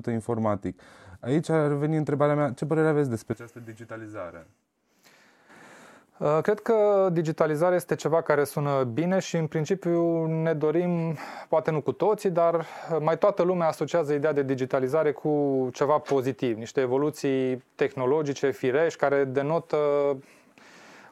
100% 0.09 0.11
informatic. 0.11 0.81
Aici 1.19 1.49
ar 1.49 1.71
veni 1.71 1.97
întrebarea 1.97 2.35
mea, 2.35 2.51
ce 2.51 2.65
părere 2.65 2.87
aveți 2.87 3.09
despre 3.09 3.33
această 3.33 3.59
digitalizare? 3.65 4.47
Uh, 6.17 6.37
cred 6.41 6.59
că 6.59 7.09
digitalizarea 7.11 7.75
este 7.75 7.95
ceva 7.95 8.21
care 8.21 8.43
sună 8.43 8.83
bine 8.83 9.19
și 9.19 9.35
în 9.35 9.47
principiu 9.47 10.25
ne 10.25 10.53
dorim, 10.53 11.17
poate 11.49 11.71
nu 11.71 11.81
cu 11.81 11.91
toții, 11.91 12.29
dar 12.29 12.65
mai 12.99 13.17
toată 13.17 13.43
lumea 13.43 13.67
asociază 13.67 14.13
ideea 14.13 14.33
de 14.33 14.43
digitalizare 14.43 15.11
cu 15.11 15.69
ceva 15.73 15.97
pozitiv, 15.97 16.57
niște 16.57 16.81
evoluții 16.81 17.63
tehnologice, 17.75 18.51
firești, 18.51 18.99
care 18.99 19.23
denotă 19.23 19.77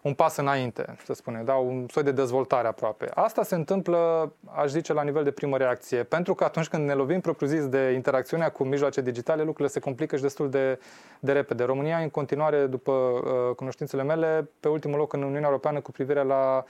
un 0.03 0.13
pas 0.13 0.38
înainte, 0.38 0.95
să 1.03 1.13
spunem, 1.13 1.45
da? 1.45 1.53
un 1.53 1.86
soi 1.91 2.03
de 2.03 2.12
dezvoltare 2.12 2.67
aproape. 2.67 3.10
Asta 3.13 3.43
se 3.43 3.55
întâmplă, 3.55 4.31
aș 4.55 4.69
zice, 4.69 4.93
la 4.93 5.03
nivel 5.03 5.24
de 5.24 5.31
primă 5.31 5.57
reacție, 5.57 6.03
pentru 6.03 6.33
că 6.33 6.43
atunci 6.43 6.67
când 6.67 6.86
ne 6.86 6.93
lovim 6.93 7.22
propriu-zis 7.22 7.67
de 7.67 7.91
interacțiunea 7.91 8.50
cu 8.50 8.63
mijloace 8.63 9.01
digitale, 9.01 9.41
lucrurile 9.41 9.67
se 9.67 9.79
complică 9.79 10.15
și 10.15 10.22
destul 10.22 10.50
de, 10.50 10.79
de 11.19 11.31
repede. 11.31 11.63
România, 11.63 11.98
în 11.98 12.10
continuare, 12.10 12.65
după 12.65 12.91
uh, 12.91 13.55
cunoștințele 13.55 14.03
mele, 14.03 14.50
pe 14.60 14.67
ultimul 14.67 14.98
loc 14.98 15.13
în 15.13 15.22
Uniunea 15.22 15.48
Europeană 15.48 15.79
cu 15.79 15.91
privire 15.91 16.24
la 16.24 16.63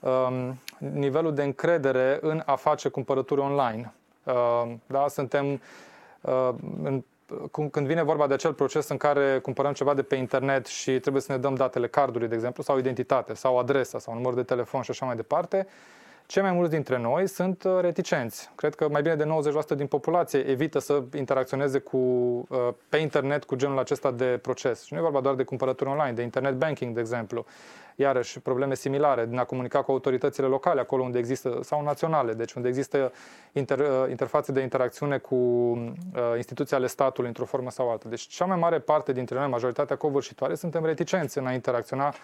um, 0.00 0.58
nivelul 0.78 1.34
de 1.34 1.42
încredere 1.42 2.18
în 2.20 2.42
a 2.46 2.54
face 2.54 2.88
cumpărături 2.88 3.40
online. 3.40 3.92
Uh, 4.24 4.72
da? 4.86 5.08
Suntem 5.08 5.60
uh, 6.20 6.48
în 6.82 7.02
când 7.70 7.86
vine 7.86 8.02
vorba 8.02 8.26
de 8.26 8.34
acel 8.34 8.52
proces 8.52 8.88
în 8.88 8.96
care 8.96 9.38
cumpărăm 9.42 9.72
ceva 9.72 9.94
de 9.94 10.02
pe 10.02 10.14
internet 10.14 10.66
și 10.66 11.00
trebuie 11.00 11.22
să 11.22 11.32
ne 11.32 11.38
dăm 11.38 11.54
datele 11.54 11.88
cardului, 11.88 12.28
de 12.28 12.34
exemplu, 12.34 12.62
sau 12.62 12.78
identitate, 12.78 13.34
sau 13.34 13.58
adresa, 13.58 13.98
sau 13.98 14.14
număr 14.14 14.34
de 14.34 14.42
telefon 14.42 14.82
și 14.82 14.90
așa 14.90 15.06
mai 15.06 15.16
departe, 15.16 15.66
cei 16.26 16.42
mai 16.42 16.52
mulți 16.52 16.70
dintre 16.70 16.98
noi 16.98 17.26
sunt 17.26 17.62
uh, 17.64 17.78
reticenți. 17.80 18.50
Cred 18.54 18.74
că 18.74 18.88
mai 18.88 19.02
bine 19.02 19.14
de 19.14 19.24
90% 19.74 19.76
din 19.76 19.86
populație 19.86 20.38
evită 20.38 20.78
să 20.78 21.02
interacționeze 21.16 21.78
cu, 21.78 21.96
uh, 21.96 22.68
pe 22.88 22.96
internet 22.96 23.44
cu 23.44 23.54
genul 23.54 23.78
acesta 23.78 24.10
de 24.10 24.38
proces. 24.42 24.84
Și 24.84 24.92
nu 24.92 24.98
e 24.98 25.02
vorba 25.02 25.20
doar 25.20 25.34
de 25.34 25.42
cumpărături 25.42 25.90
online, 25.90 26.12
de 26.12 26.22
internet 26.22 26.54
banking, 26.54 26.94
de 26.94 27.00
exemplu. 27.00 27.44
Iarăși, 27.96 28.40
probleme 28.40 28.74
similare 28.74 29.26
din 29.26 29.38
a 29.38 29.44
comunica 29.44 29.82
cu 29.82 29.90
autoritățile 29.90 30.46
locale, 30.46 30.80
acolo 30.80 31.02
unde 31.02 31.18
există, 31.18 31.58
sau 31.62 31.82
naționale, 31.82 32.32
deci 32.32 32.52
unde 32.52 32.68
există 32.68 33.12
inter, 33.52 33.78
uh, 33.78 33.86
interfațe 34.08 34.52
de 34.52 34.60
interacțiune 34.60 35.18
cu 35.18 35.34
uh, 35.34 35.90
instituții 36.36 36.76
ale 36.76 36.86
statului 36.86 37.28
într-o 37.28 37.44
formă 37.44 37.70
sau 37.70 37.90
alta. 37.90 38.08
Deci 38.08 38.26
cea 38.26 38.44
mai 38.44 38.56
mare 38.56 38.78
parte 38.78 39.12
dintre 39.12 39.38
noi, 39.38 39.48
majoritatea 39.48 39.96
covârșitoare, 39.96 40.54
suntem 40.54 40.84
reticenți 40.84 41.38
în 41.38 41.46
a 41.46 41.52
interacționa 41.52 42.14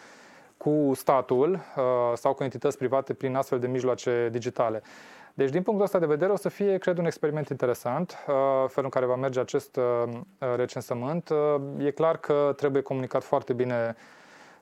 cu 0.59 0.93
statul 0.95 1.53
uh, 1.53 1.83
sau 2.15 2.35
cu 2.35 2.43
entități 2.43 2.79
private 2.79 3.15
prin 3.15 3.35
astfel 3.35 3.59
de 3.59 3.67
mijloace 3.67 4.29
digitale. 4.33 4.83
Deci, 5.35 5.51
din 5.51 5.63
punctul 5.63 5.85
ăsta 5.85 5.99
de 5.99 6.07
vedere, 6.07 6.33
o 6.33 6.37
să 6.37 6.49
fie, 6.49 6.79
cred, 6.79 6.99
un 6.99 7.05
experiment 7.05 7.49
interesant, 7.49 8.25
uh, 8.29 8.35
felul 8.69 8.85
în 8.85 8.89
care 8.89 9.07
va 9.07 9.17
merge 9.17 9.41
acest 9.41 9.77
uh, 9.77 10.21
recensământ. 10.57 11.31
E 11.79 11.91
clar 11.91 12.17
că 12.17 12.53
trebuie 12.57 12.83
comunicat 12.83 13.23
foarte 13.23 13.53
bine 13.53 13.97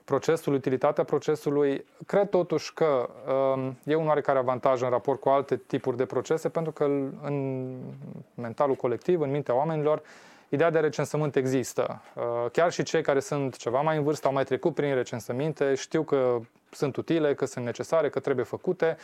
procesul, 0.07 0.53
utilitatea 0.53 1.03
procesului. 1.03 1.85
Cred 2.05 2.29
totuși 2.29 2.73
că 2.73 3.09
e 3.83 3.95
un 3.95 4.07
oarecare 4.07 4.37
avantaj 4.39 4.81
în 4.81 4.89
raport 4.89 5.19
cu 5.19 5.29
alte 5.29 5.61
tipuri 5.67 5.97
de 5.97 6.05
procese, 6.05 6.49
pentru 6.49 6.71
că 6.71 6.83
în 7.23 7.67
mentalul 8.35 8.75
colectiv, 8.75 9.21
în 9.21 9.31
mintea 9.31 9.55
oamenilor, 9.55 10.01
ideea 10.49 10.69
de 10.69 10.79
recensământ 10.79 11.35
există. 11.35 12.01
Uh, 12.13 12.23
chiar 12.51 12.71
și 12.71 12.83
cei 12.83 13.01
care 13.01 13.19
sunt 13.19 13.55
ceva 13.55 13.81
mai 13.81 13.97
în 13.97 14.03
vârstă 14.03 14.27
au 14.27 14.33
mai 14.33 14.43
trecut 14.43 14.73
prin 14.73 14.93
recensăminte, 14.93 15.73
știu 15.75 16.03
că 16.03 16.37
sunt 16.71 16.95
utile, 16.95 17.33
că 17.33 17.45
sunt 17.45 17.65
necesare, 17.65 18.09
că 18.09 18.19
trebuie 18.19 18.45
făcute. 18.45 18.97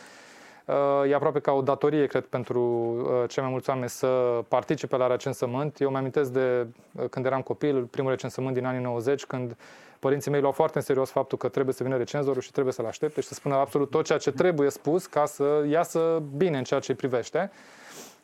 Uh, 0.64 1.10
e 1.10 1.14
aproape 1.14 1.40
ca 1.40 1.52
o 1.52 1.62
datorie, 1.62 2.06
cred, 2.06 2.24
pentru 2.24 2.60
uh, 2.62 3.28
cei 3.28 3.42
mai 3.42 3.52
mulți 3.52 3.70
oameni 3.70 3.88
să 3.88 4.06
participe 4.48 4.96
la 4.96 5.06
recensământ. 5.06 5.80
Eu 5.80 5.90
mă 5.90 5.96
amintesc 5.96 6.30
de 6.30 6.66
când 7.10 7.26
eram 7.26 7.42
copil, 7.42 7.82
primul 7.82 8.10
recensământ 8.10 8.54
din 8.54 8.64
anii 8.64 8.82
90, 8.82 9.24
când 9.24 9.56
părinții 10.04 10.30
mei 10.30 10.40
luau 10.40 10.52
foarte 10.52 10.78
în 10.78 10.84
serios 10.84 11.10
faptul 11.10 11.38
că 11.38 11.48
trebuie 11.48 11.74
să 11.74 11.82
vină 11.82 11.96
recenzorul 11.96 12.42
și 12.42 12.50
trebuie 12.50 12.72
să-l 12.72 12.86
aștepte 12.86 13.20
și 13.20 13.26
să 13.26 13.34
spună 13.34 13.54
absolut 13.54 13.90
tot 13.90 14.04
ceea 14.04 14.18
ce 14.18 14.30
trebuie 14.30 14.70
spus 14.70 15.06
ca 15.06 15.26
să 15.26 15.64
iasă 15.68 16.22
bine 16.36 16.58
în 16.58 16.64
ceea 16.64 16.80
ce 16.80 16.90
îi 16.90 16.96
privește. 16.96 17.50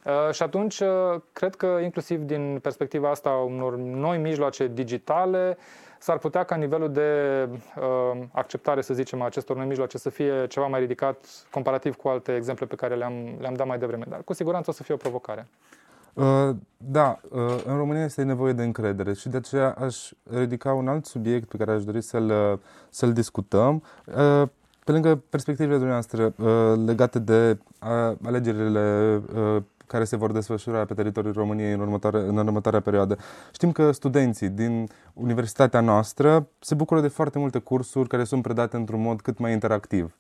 Uh, 0.05 0.33
și 0.35 0.43
atunci, 0.43 0.79
uh, 0.79 0.89
cred 1.33 1.55
că 1.55 1.79
inclusiv 1.83 2.21
din 2.21 2.59
perspectiva 2.63 3.11
asta 3.11 3.31
unor 3.31 3.77
noi 3.77 4.19
mijloace 4.19 4.67
digitale, 4.67 5.57
s-ar 5.99 6.19
putea 6.19 6.45
ca 6.45 6.55
nivelul 6.55 6.93
de 6.93 7.49
uh, 7.53 8.23
acceptare, 8.33 8.81
să 8.81 8.95
zicem, 8.95 9.23
a 9.23 9.25
acestor 9.25 9.57
noi 9.57 9.67
mijloace 9.67 9.99
să 9.99 10.11
fie 10.11 10.47
ceva 10.47 10.67
mai 10.67 10.81
ridicat 10.81 11.27
comparativ 11.51 11.97
cu 11.97 12.09
alte 12.09 12.35
exemple 12.37 12.67
pe 12.67 12.75
care 12.75 12.95
le-am, 12.95 13.37
le-am 13.41 13.55
dat 13.55 13.67
mai 13.67 13.79
devreme. 13.79 14.05
Dar 14.09 14.23
cu 14.25 14.33
siguranță 14.33 14.71
o 14.71 14.73
să 14.73 14.83
fie 14.83 14.95
o 14.95 14.97
provocare. 14.97 15.47
Uh, 16.15 16.51
da, 16.77 17.21
uh, 17.31 17.63
în 17.67 17.77
România 17.77 18.05
este 18.05 18.23
nevoie 18.23 18.53
de 18.53 18.63
încredere 18.63 19.13
și 19.13 19.29
de 19.29 19.37
aceea 19.37 19.71
aș 19.71 20.11
ridica 20.31 20.73
un 20.73 20.89
alt 20.89 21.07
subiect 21.07 21.49
pe 21.49 21.57
care 21.57 21.71
aș 21.71 21.85
dori 21.85 22.01
să-l, 22.01 22.61
să-l 22.91 23.13
discutăm. 23.13 23.83
Uh, 24.05 24.49
pe 24.85 24.93
lângă 24.93 25.23
perspectivele 25.29 25.75
dumneavoastră 25.75 26.35
uh, 26.37 26.87
legate 26.87 27.19
de 27.19 27.59
uh, 27.83 28.17
alegerile 28.23 29.17
uh, 29.35 29.63
care 29.87 30.05
se 30.05 30.17
vor 30.17 30.33
desfășura 30.33 30.85
pe 30.85 30.95
teritoriul 30.95 31.33
României 31.33 31.73
în, 31.73 31.81
următoare, 31.81 32.19
în 32.19 32.37
următoarea 32.37 32.81
perioadă. 32.81 33.17
Știm 33.53 33.73
că 33.73 33.93
studenții 33.93 34.49
din 34.49 34.89
universitatea 35.13 35.81
noastră 35.81 36.49
se 36.59 36.75
bucură 36.75 37.01
de 37.01 37.09
foarte 37.09 37.39
multe 37.39 37.59
cursuri 37.59 38.09
care 38.09 38.25
sunt 38.25 38.43
predate 38.43 38.77
într-un 38.77 39.01
mod 39.01 39.21
cât 39.21 39.39
mai 39.39 39.53
interactiv. 39.53 40.17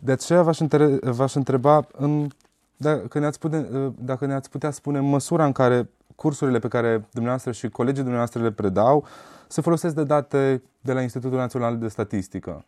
De 0.00 0.12
aceea 0.12 0.42
v-aș, 0.42 0.60
între, 0.60 0.98
v-aș 1.02 1.34
întreba 1.34 1.86
în, 1.92 2.28
dacă, 2.76 3.18
ne-ați 3.18 3.38
putea, 3.38 3.66
dacă 3.98 4.26
ne-ați 4.26 4.50
putea 4.50 4.70
spune 4.70 5.00
măsura 5.00 5.44
în 5.44 5.52
care 5.52 5.90
cursurile 6.16 6.58
pe 6.58 6.68
care 6.68 7.04
dumneavoastră 7.10 7.52
și 7.52 7.68
colegii 7.68 8.02
dumneavoastră 8.02 8.42
le 8.42 8.50
predau 8.50 9.06
se 9.48 9.60
folosesc 9.60 9.94
de 9.94 10.04
date 10.04 10.62
de 10.80 10.92
la 10.92 11.00
Institutul 11.00 11.38
Național 11.38 11.78
de 11.78 11.88
Statistică. 11.88 12.64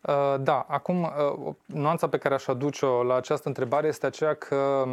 Uh, 0.00 0.34
da, 0.40 0.66
acum 0.68 1.02
uh, 1.02 1.54
nuanța 1.64 2.08
pe 2.08 2.18
care 2.18 2.34
aș 2.34 2.46
aduce-o 2.46 3.02
la 3.02 3.14
această 3.16 3.48
întrebare 3.48 3.86
este 3.86 4.06
aceea 4.06 4.34
că 4.34 4.84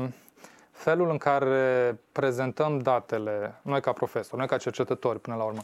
felul 0.72 1.10
în 1.10 1.18
care 1.18 2.00
prezentăm 2.12 2.80
datele, 2.80 3.60
noi 3.62 3.82
ca 3.82 3.92
profesori, 3.92 4.38
noi 4.38 4.48
ca 4.48 4.58
cercetători 4.58 5.20
până 5.20 5.36
la 5.36 5.44
urmă, 5.44 5.62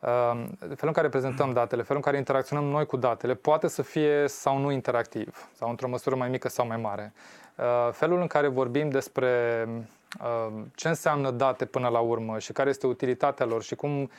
um, 0.00 0.46
felul 0.56 0.76
în 0.80 0.92
care 0.92 1.08
prezentăm 1.08 1.52
datele, 1.52 1.82
felul 1.82 1.96
în 1.96 2.02
care 2.02 2.16
interacționăm 2.16 2.64
noi 2.64 2.86
cu 2.86 2.96
datele, 2.96 3.34
poate 3.34 3.68
să 3.68 3.82
fie 3.82 4.24
sau 4.28 4.58
nu 4.58 4.70
interactiv, 4.70 5.48
sau 5.54 5.70
într-o 5.70 5.88
măsură 5.88 6.16
mai 6.16 6.28
mică 6.28 6.48
sau 6.48 6.66
mai 6.66 6.76
mare. 6.76 7.12
Uh, 7.56 7.88
felul 7.92 8.20
în 8.20 8.26
care 8.26 8.48
vorbim 8.48 8.90
despre 8.90 9.64
um, 9.68 10.70
ce 10.74 10.88
înseamnă 10.88 11.30
date 11.30 11.64
până 11.64 11.88
la 11.88 11.98
urmă 11.98 12.38
și 12.38 12.52
care 12.52 12.70
este 12.70 12.86
utilitatea 12.86 13.46
lor 13.46 13.62
și 13.62 13.74
cum 13.74 14.10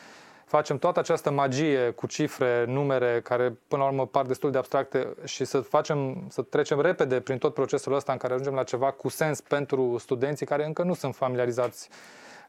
facem 0.45 0.77
toată 0.77 0.99
această 0.99 1.31
magie 1.31 1.89
cu 1.89 2.07
cifre, 2.07 2.65
numere, 2.67 3.21
care 3.23 3.57
până 3.67 3.81
la 3.81 3.87
urmă 3.87 4.05
par 4.05 4.25
destul 4.25 4.51
de 4.51 4.57
abstracte 4.57 5.07
și 5.23 5.45
să 5.45 5.59
facem, 5.59 6.25
să 6.29 6.41
trecem 6.41 6.81
repede 6.81 7.19
prin 7.19 7.37
tot 7.37 7.53
procesul 7.53 7.93
ăsta 7.93 8.11
în 8.11 8.17
care 8.17 8.33
ajungem 8.33 8.53
la 8.53 8.63
ceva 8.63 8.91
cu 8.91 9.09
sens 9.09 9.41
pentru 9.41 9.97
studenții 9.97 10.45
care 10.45 10.65
încă 10.65 10.83
nu 10.83 10.93
sunt 10.93 11.15
familiarizați 11.15 11.89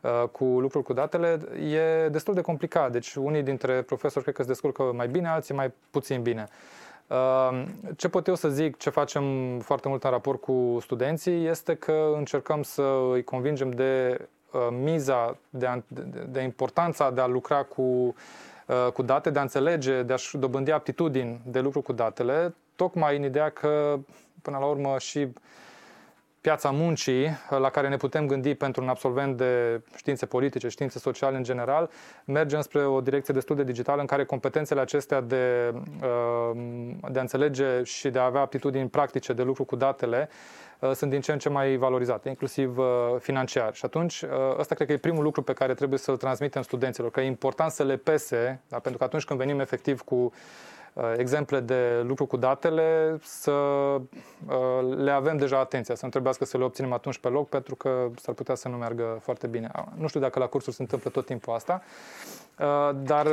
uh, 0.00 0.29
cu 0.33 0.45
lucruri 0.45 0.85
cu 0.85 0.93
datele, 0.93 1.41
e 1.59 2.09
destul 2.09 2.35
de 2.35 2.41
complicat. 2.41 2.93
Deci 2.93 3.14
unii 3.14 3.43
dintre 3.43 3.83
profesori 3.83 4.25
cred 4.25 4.37
că 4.37 4.43
se 4.43 4.49
descurcă 4.49 4.83
mai 4.83 5.09
bine, 5.09 5.29
alții 5.29 5.55
mai 5.55 5.73
puțin 5.91 6.23
bine. 6.23 6.49
Uh, 7.07 7.65
ce 7.97 8.09
pot 8.09 8.27
eu 8.27 8.35
să 8.35 8.49
zic, 8.49 8.77
ce 8.77 8.91
facem 8.91 9.25
foarte 9.59 9.89
mult 9.89 10.05
în 10.05 10.11
raport 10.11 10.41
cu 10.41 10.79
studenții, 10.81 11.47
este 11.47 11.75
că 11.75 12.13
încercăm 12.17 12.63
să 12.63 12.83
îi 13.13 13.25
convingem 13.25 13.71
de 13.71 14.21
Uh, 14.55 14.69
miza, 14.71 15.37
de, 15.51 15.67
a, 15.67 15.83
de, 15.89 16.27
de 16.29 16.41
importanța 16.41 17.11
de 17.11 17.21
a 17.21 17.27
lucra 17.27 17.63
cu, 17.63 17.83
uh, 17.83 18.93
cu 18.93 19.03
date, 19.03 19.31
de 19.31 19.39
a 19.39 19.43
înțelege, 19.43 20.03
de 20.03 20.13
a-și 20.13 20.37
dobândi 20.37 20.71
aptitudini 20.71 21.41
de 21.45 21.61
lucru 21.61 21.81
cu 21.81 21.93
datele, 21.93 22.55
tocmai 22.77 23.17
în 23.17 23.25
ideea 23.25 23.51
că, 23.51 23.99
până 24.43 24.59
la 24.59 24.65
urmă, 24.65 24.99
și 24.99 25.29
piața 26.45 26.71
muncii 26.71 27.25
uh, 27.25 27.59
la 27.59 27.71
care 27.71 27.89
ne 27.89 27.97
putem 27.97 28.27
gândi 28.27 28.55
pentru 28.55 28.83
un 28.83 28.89
absolvent 28.89 29.37
de 29.37 29.81
științe 29.97 30.27
politice, 30.27 30.69
științe 30.69 30.99
sociale 30.99 31.37
în 31.37 31.43
general, 31.43 31.91
merge 32.25 32.61
spre 32.61 32.85
o 32.85 33.01
direcție 33.01 33.35
destul 33.35 33.57
de 33.57 33.65
digitală 33.65 34.01
în 34.01 34.07
care 34.07 34.25
competențele 34.25 34.81
acestea 34.81 35.21
de, 35.21 35.75
de 37.11 37.19
a 37.19 37.21
înțelege 37.21 37.83
și 37.83 38.09
de 38.09 38.19
a 38.19 38.25
avea 38.25 38.41
aptitudini 38.41 38.89
practice 38.89 39.33
de 39.33 39.43
lucru 39.43 39.65
cu 39.65 39.77
datele 39.77 40.29
Uh, 40.85 40.93
sunt 40.93 41.11
din 41.11 41.21
ce 41.21 41.33
în 41.33 41.39
ce 41.39 41.49
mai 41.49 41.77
valorizate, 41.77 42.29
inclusiv 42.29 42.79
uh, 42.79 42.87
financiar. 43.19 43.75
Și 43.75 43.85
atunci, 43.85 44.21
uh, 44.21 44.29
ăsta 44.59 44.75
cred 44.75 44.87
că 44.87 44.93
e 44.93 44.97
primul 44.97 45.23
lucru 45.23 45.43
pe 45.43 45.53
care 45.53 45.75
trebuie 45.75 45.99
să-l 45.99 46.17
transmitem 46.17 46.63
studenților, 46.63 47.11
că 47.11 47.21
e 47.21 47.27
important 47.27 47.71
să 47.71 47.85
le 47.85 47.97
pese, 47.97 48.61
da? 48.69 48.79
pentru 48.79 48.99
că 48.99 49.05
atunci 49.05 49.25
când 49.25 49.39
venim 49.39 49.61
efectiv 49.61 50.01
cu 50.01 50.33
exemple 51.17 51.61
de 51.61 52.03
lucru 52.07 52.27
cu 52.27 52.37
datele, 52.37 53.19
să 53.23 53.53
le 54.97 55.11
avem 55.11 55.37
deja 55.37 55.59
atenția, 55.59 55.95
să 55.95 56.05
nu 56.05 56.11
trebuiască 56.11 56.45
să 56.45 56.59
le 56.59 56.65
obținem 56.65 56.93
atunci 56.93 57.19
pe 57.19 57.29
loc, 57.29 57.49
pentru 57.49 57.75
că 57.75 58.09
s-ar 58.17 58.35
putea 58.35 58.55
să 58.55 58.69
nu 58.69 58.77
meargă 58.77 59.19
foarte 59.23 59.47
bine. 59.47 59.71
Nu 59.97 60.07
știu 60.07 60.21
dacă 60.21 60.39
la 60.39 60.47
cursuri 60.47 60.77
se 60.77 60.83
întâmplă 60.83 61.11
tot 61.11 61.27
timpul 61.27 61.55
asta, 61.55 61.83
dar 63.03 63.27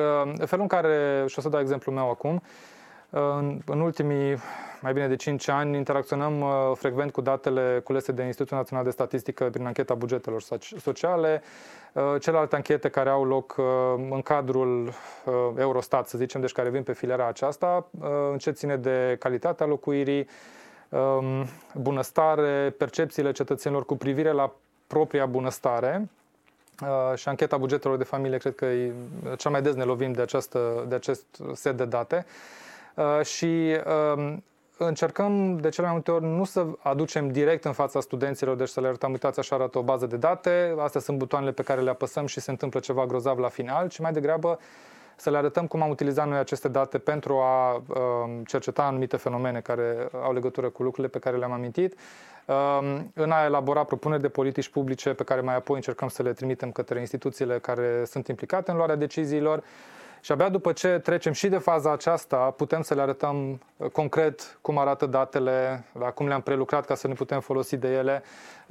felul 0.45 0.61
în 0.61 0.67
care, 0.67 1.23
și 1.27 1.39
o 1.39 1.41
să 1.41 1.49
dau 1.49 1.59
exemplul 1.59 1.95
meu 1.95 2.09
acum, 2.09 2.29
în, 2.31 2.41
în 3.65 3.79
ultimii 3.79 4.37
mai 4.81 4.93
bine 4.93 5.07
de 5.07 5.15
5 5.15 5.47
ani 5.47 5.77
interacționăm 5.77 6.41
uh, 6.41 6.49
frecvent 6.73 7.11
cu 7.11 7.21
datele 7.21 7.81
culese 7.83 8.11
de 8.11 8.23
Institutul 8.23 8.57
Național 8.57 8.83
de 8.83 8.89
Statistică 8.89 9.49
prin 9.49 9.65
ancheta 9.65 9.93
bugetelor 9.93 10.43
sociale, 10.79 11.41
uh, 11.93 12.03
celelalte 12.19 12.55
anchete 12.55 12.89
care 12.89 13.09
au 13.09 13.25
loc 13.25 13.55
uh, 13.57 13.65
în 14.09 14.21
cadrul 14.21 14.93
Eurostat, 15.57 16.07
să 16.07 16.17
zicem, 16.17 16.41
deci 16.41 16.51
care 16.51 16.69
vin 16.69 16.83
pe 16.83 16.93
filiera 16.93 17.27
aceasta, 17.27 17.85
în 18.31 18.37
ce 18.37 18.51
ține 18.51 18.75
de 18.75 19.15
calitatea 19.19 19.65
locuirii, 19.65 20.27
um, 20.89 21.45
bunăstare, 21.73 22.73
percepțiile 22.77 23.31
cetățenilor 23.31 23.85
cu 23.85 23.95
privire 23.95 24.31
la 24.31 24.53
propria 24.87 25.25
bunăstare, 25.25 26.09
și 27.15 27.27
ancheta 27.27 27.57
bugetelor 27.57 27.97
de 27.97 28.03
familie 28.03 28.37
cred 28.37 28.55
că 28.55 28.65
e 28.65 28.91
cel 29.37 29.51
mai 29.51 29.61
des 29.61 29.73
ne 29.73 29.83
lovim 29.83 30.11
de, 30.11 30.21
această, 30.21 30.85
de 30.87 30.95
acest 30.95 31.25
set 31.53 31.77
de 31.77 31.85
date. 31.85 32.25
Uh, 32.27 32.61
și 33.23 33.75
um, 34.15 34.43
încercăm 34.77 35.57
de 35.57 35.69
cele 35.69 35.85
mai 35.85 35.95
multe 35.95 36.11
ori 36.11 36.25
nu 36.25 36.43
să 36.43 36.65
aducem 36.79 37.31
direct 37.31 37.65
în 37.65 37.71
fața 37.71 37.99
studenților, 37.99 38.55
deci 38.55 38.67
să 38.67 38.81
le 38.81 38.87
arătăm, 38.87 39.11
uitați, 39.11 39.39
așa 39.39 39.55
arată 39.55 39.77
o 39.77 39.81
bază 39.81 40.05
de 40.05 40.17
date, 40.17 40.75
astea 40.79 41.01
sunt 41.01 41.17
butoanele 41.17 41.51
pe 41.51 41.63
care 41.63 41.81
le 41.81 41.89
apăsăm 41.89 42.25
și 42.25 42.39
se 42.39 42.51
întâmplă 42.51 42.79
ceva 42.79 43.05
grozav 43.05 43.39
la 43.39 43.47
final, 43.47 43.87
ci 43.87 43.99
mai 43.99 44.11
degrabă 44.11 44.59
să 45.15 45.29
le 45.29 45.37
arătăm 45.37 45.67
cum 45.67 45.81
am 45.81 45.89
utilizat 45.89 46.27
noi 46.27 46.37
aceste 46.37 46.67
date 46.67 46.97
pentru 46.97 47.37
a 47.37 47.75
um, 47.75 48.43
cerceta 48.43 48.83
anumite 48.83 49.17
fenomene 49.17 49.59
care 49.59 50.09
au 50.23 50.33
legătură 50.33 50.69
cu 50.69 50.83
lucrurile 50.83 51.11
pe 51.11 51.19
care 51.19 51.37
le-am 51.37 51.51
amintit, 51.51 51.95
um, 52.45 53.11
în 53.13 53.31
a 53.31 53.43
elabora 53.43 53.83
propuneri 53.83 54.21
de 54.21 54.29
politici 54.29 54.69
publice 54.69 55.13
pe 55.13 55.23
care 55.23 55.41
mai 55.41 55.55
apoi 55.55 55.75
încercăm 55.75 56.07
să 56.07 56.23
le 56.23 56.33
trimitem 56.33 56.71
către 56.71 56.99
instituțiile 56.99 57.59
care 57.59 58.03
sunt 58.05 58.27
implicate 58.27 58.71
în 58.71 58.77
luarea 58.77 58.95
deciziilor 58.95 59.63
Și 60.21 60.31
abia 60.31 60.49
după 60.49 60.71
ce 60.71 60.99
trecem 61.03 61.31
și 61.31 61.47
de 61.47 61.57
faza 61.57 61.91
aceasta, 61.91 62.37
putem 62.37 62.81
să 62.81 62.93
le 62.93 63.01
arătăm 63.01 63.61
uh, 63.77 63.89
concret 63.89 64.57
cum 64.61 64.77
arată 64.77 65.05
datele, 65.05 65.85
la 65.99 66.11
cum 66.11 66.27
le-am 66.27 66.41
prelucrat 66.41 66.85
ca 66.85 66.95
să 66.95 67.07
ne 67.07 67.13
putem 67.13 67.39
folosi 67.39 67.77
de 67.77 67.87
ele 67.87 68.23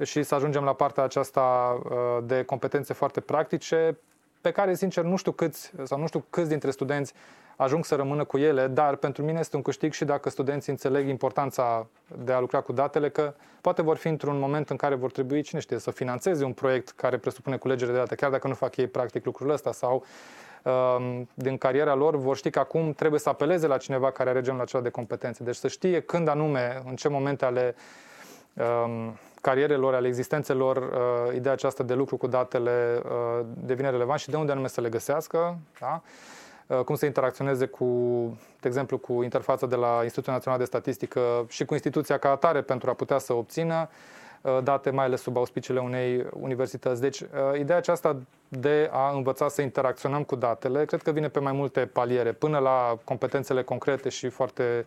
și 0.03 0.23
să 0.23 0.35
ajungem 0.35 0.63
la 0.63 0.73
partea 0.73 1.03
aceasta 1.03 1.77
uh, 1.83 1.91
de 2.23 2.43
competențe 2.43 2.93
foarte 2.93 3.19
practice, 3.19 3.97
pe 4.41 4.51
care, 4.51 4.73
sincer, 4.73 5.03
nu 5.03 5.15
știu 5.15 5.31
câți 5.31 5.71
sau 5.83 5.99
nu 5.99 6.07
știu 6.07 6.25
câți 6.29 6.49
dintre 6.49 6.71
studenți 6.71 7.13
ajung 7.55 7.85
să 7.85 7.95
rămână 7.95 8.23
cu 8.23 8.37
ele, 8.37 8.67
dar 8.67 8.95
pentru 8.95 9.23
mine 9.23 9.39
este 9.39 9.55
un 9.55 9.61
câștig 9.61 9.93
și 9.93 10.05
dacă 10.05 10.29
studenții 10.29 10.71
înțeleg 10.71 11.07
importanța 11.07 11.87
de 12.23 12.31
a 12.31 12.39
lucra 12.39 12.61
cu 12.61 12.71
datele, 12.71 13.09
că 13.09 13.33
poate 13.61 13.81
vor 13.81 13.97
fi 13.97 14.07
într-un 14.07 14.39
moment 14.39 14.69
în 14.69 14.75
care 14.75 14.95
vor 14.95 15.11
trebui, 15.11 15.41
cine 15.41 15.59
știe, 15.59 15.77
să 15.77 15.91
financeze 15.91 16.43
un 16.43 16.53
proiect 16.53 16.89
care 16.89 17.17
presupune 17.17 17.57
culegere 17.57 17.91
de 17.91 17.97
date, 17.97 18.15
chiar 18.15 18.31
dacă 18.31 18.47
nu 18.47 18.53
fac 18.53 18.77
ei 18.77 18.87
practic 18.87 19.25
lucrul 19.25 19.49
ăsta 19.49 19.71
sau 19.71 19.93
um, 19.93 20.03
din 21.33 21.57
cariera 21.57 21.93
lor 21.93 22.15
vor 22.15 22.37
ști 22.37 22.49
că 22.49 22.59
acum 22.59 22.93
trebuie 22.93 23.19
să 23.19 23.29
apeleze 23.29 23.67
la 23.67 23.77
cineva 23.77 24.11
care 24.11 24.29
are 24.29 24.41
genul 24.41 24.61
acela 24.61 24.81
de 24.81 24.89
competențe. 24.89 25.43
Deci 25.43 25.55
să 25.55 25.67
știe 25.67 25.99
când 25.99 26.27
anume, 26.27 26.81
în 26.87 26.95
ce 26.95 27.07
momente 27.07 27.45
ale 27.45 27.75
um, 28.53 29.17
carierelor, 29.41 29.93
ale 29.93 30.07
existențelor, 30.07 30.77
uh, 30.77 31.35
ideea 31.35 31.53
aceasta 31.53 31.83
de 31.83 31.93
lucru 31.93 32.17
cu 32.17 32.27
datele 32.27 33.01
uh, 33.05 33.45
devine 33.53 33.89
relevant 33.89 34.19
și 34.19 34.29
de 34.29 34.35
unde 34.35 34.51
anume 34.51 34.67
să 34.67 34.81
le 34.81 34.89
găsească. 34.89 35.57
Da? 35.79 36.01
Uh, 36.67 36.79
cum 36.79 36.95
să 36.95 37.05
interacționeze 37.05 37.65
cu, 37.65 37.85
de 38.59 38.67
exemplu, 38.67 38.97
cu 38.97 39.23
interfața 39.23 39.65
de 39.65 39.75
la 39.75 39.99
Institutul 40.03 40.33
Național 40.33 40.59
de 40.59 40.65
Statistică 40.65 41.45
și 41.47 41.65
cu 41.65 41.73
instituția 41.73 42.17
ca 42.17 42.29
atare 42.29 42.61
pentru 42.61 42.89
a 42.89 42.93
putea 42.93 43.17
să 43.17 43.33
obțină 43.33 43.89
uh, 43.89 44.20
date, 44.63 44.89
mai 44.89 45.05
ales 45.05 45.21
sub 45.21 45.37
auspiciile 45.37 45.79
unei 45.79 46.25
universități. 46.39 47.01
Deci, 47.01 47.19
uh, 47.19 47.27
ideea 47.59 47.77
aceasta 47.77 48.17
de 48.47 48.89
a 48.91 49.11
învăța 49.15 49.47
să 49.47 49.61
interacționăm 49.61 50.23
cu 50.23 50.35
datele, 50.35 50.85
cred 50.85 51.01
că 51.01 51.11
vine 51.11 51.27
pe 51.27 51.39
mai 51.39 51.53
multe 51.53 51.79
paliere, 51.79 52.31
până 52.31 52.57
la 52.57 52.97
competențele 53.03 53.63
concrete 53.63 54.09
și 54.09 54.29
foarte 54.29 54.85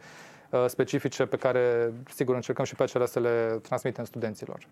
specifice 0.66 1.24
pe 1.24 1.36
care, 1.36 1.92
sigur, 2.14 2.34
încercăm 2.34 2.64
și 2.64 2.74
pe 2.74 2.82
acelea 2.82 3.06
să 3.06 3.20
le 3.20 3.58
transmitem 3.62 4.04
studenților. 4.04 4.66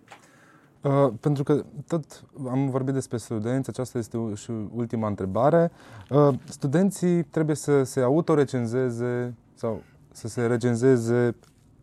Uh, 0.82 1.12
pentru 1.20 1.42
că 1.42 1.64
tot 1.86 2.04
am 2.48 2.70
vorbit 2.70 2.94
despre 2.94 3.16
studenți, 3.16 3.68
aceasta 3.68 3.98
este 3.98 4.18
și 4.34 4.50
ultima 4.74 5.06
întrebare. 5.06 5.70
Uh, 6.10 6.34
studenții 6.44 7.22
trebuie 7.22 7.56
să 7.56 7.82
se 7.82 8.00
autorecenzeze 8.00 9.34
sau 9.54 9.82
să 10.12 10.28
se 10.28 10.46
recenzeze 10.46 11.34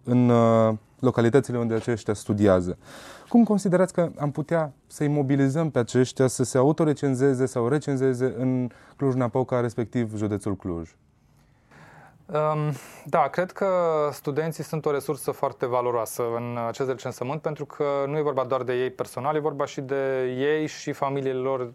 în 0.10 0.30
uh, 0.30 0.74
localitățile 1.00 1.58
unde 1.58 1.74
aceștia 1.74 2.14
studiază. 2.14 2.78
Cum 3.28 3.44
considerați 3.44 3.94
că 3.94 4.10
am 4.20 4.32
putea 4.32 4.74
să-i 4.88 5.08
mobilizăm 5.08 5.70
pe 5.70 5.80
aceștia 5.80 6.28
să 6.28 6.44
se 6.44 6.58
autorecenzeze 6.58 7.46
sau 7.46 7.68
recenzeze 7.68 8.34
în 8.38 8.70
Cluj-Napoca, 8.98 9.60
respectiv 9.60 10.16
județul 10.16 10.56
Cluj? 10.56 10.90
Da, 13.06 13.28
cred 13.32 13.52
că 13.52 13.68
studenții 14.12 14.64
sunt 14.64 14.86
o 14.86 14.92
resursă 14.92 15.32
foarte 15.32 15.66
valoroasă 15.66 16.24
în 16.36 16.58
acest 16.68 16.90
recensământ 16.90 17.42
pentru 17.42 17.66
că 17.66 17.84
nu 18.08 18.18
e 18.18 18.22
vorba 18.22 18.44
doar 18.44 18.64
de 18.64 18.74
ei 18.74 18.90
personal, 18.90 19.36
e 19.36 19.40
vorba 19.40 19.66
și 19.66 19.82
de 19.82 20.26
ei 20.38 20.68
și 20.68 20.92
familiile 20.92 21.40
lor 21.40 21.72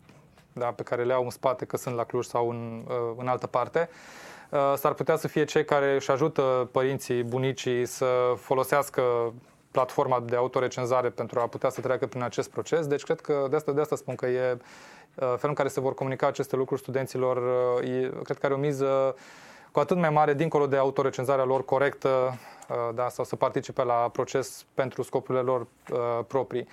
da, 0.53 0.67
pe 0.67 0.83
care 0.83 1.05
le 1.05 1.13
au 1.13 1.25
în 1.25 1.31
spate, 1.31 1.65
că 1.65 1.77
sunt 1.77 1.95
la 1.95 2.05
Cluj 2.05 2.27
sau 2.27 2.49
în, 2.49 2.85
uh, 2.87 2.95
în 3.17 3.27
altă 3.27 3.47
parte. 3.47 3.89
Uh, 3.91 4.34
s-ar 4.75 4.93
putea 4.93 5.17
să 5.17 5.29
fie 5.29 5.45
cei 5.45 5.65
care 5.65 5.95
își 5.95 6.11
ajută 6.11 6.69
părinții, 6.73 7.23
bunicii 7.23 7.87
să 7.87 8.07
folosească 8.37 9.03
platforma 9.71 10.21
de 10.21 10.37
autorecenzare 10.37 11.09
pentru 11.09 11.41
a 11.41 11.47
putea 11.47 11.71
să 11.71 11.81
treacă 11.81 12.07
prin 12.07 12.23
acest 12.23 12.51
proces. 12.51 12.87
Deci 12.87 13.03
cred 13.03 13.21
că 13.21 13.47
de 13.51 13.57
asta, 13.57 13.73
de 13.73 13.81
asta 13.81 13.97
spun 13.97 14.15
că 14.15 14.27
e 14.27 14.53
uh, 14.53 14.59
felul 15.15 15.39
în 15.41 15.55
care 15.55 15.69
se 15.69 15.81
vor 15.81 15.95
comunica 15.95 16.27
aceste 16.27 16.57
lucruri 16.57 16.81
studenților, 16.81 17.39
e, 17.83 18.11
cred 18.23 18.39
că 18.39 18.47
are 18.47 18.55
o 18.55 18.59
miză 18.59 19.15
cu 19.75 19.81
atât 19.81 19.97
mai 19.97 20.11
mare, 20.11 20.35
dincolo 20.35 20.67
de 20.67 20.77
autorecenzarea 20.77 21.45
lor 21.45 21.65
corectă, 21.65 22.09
uh, 22.69 22.95
da, 22.95 23.09
sau 23.09 23.25
să 23.25 23.37
participe 23.37 23.83
la 23.83 24.09
proces 24.13 24.65
pentru 24.75 25.03
scopurile 25.03 25.45
lor 25.45 25.61
uh, 25.61 26.25
proprii. 26.27 26.69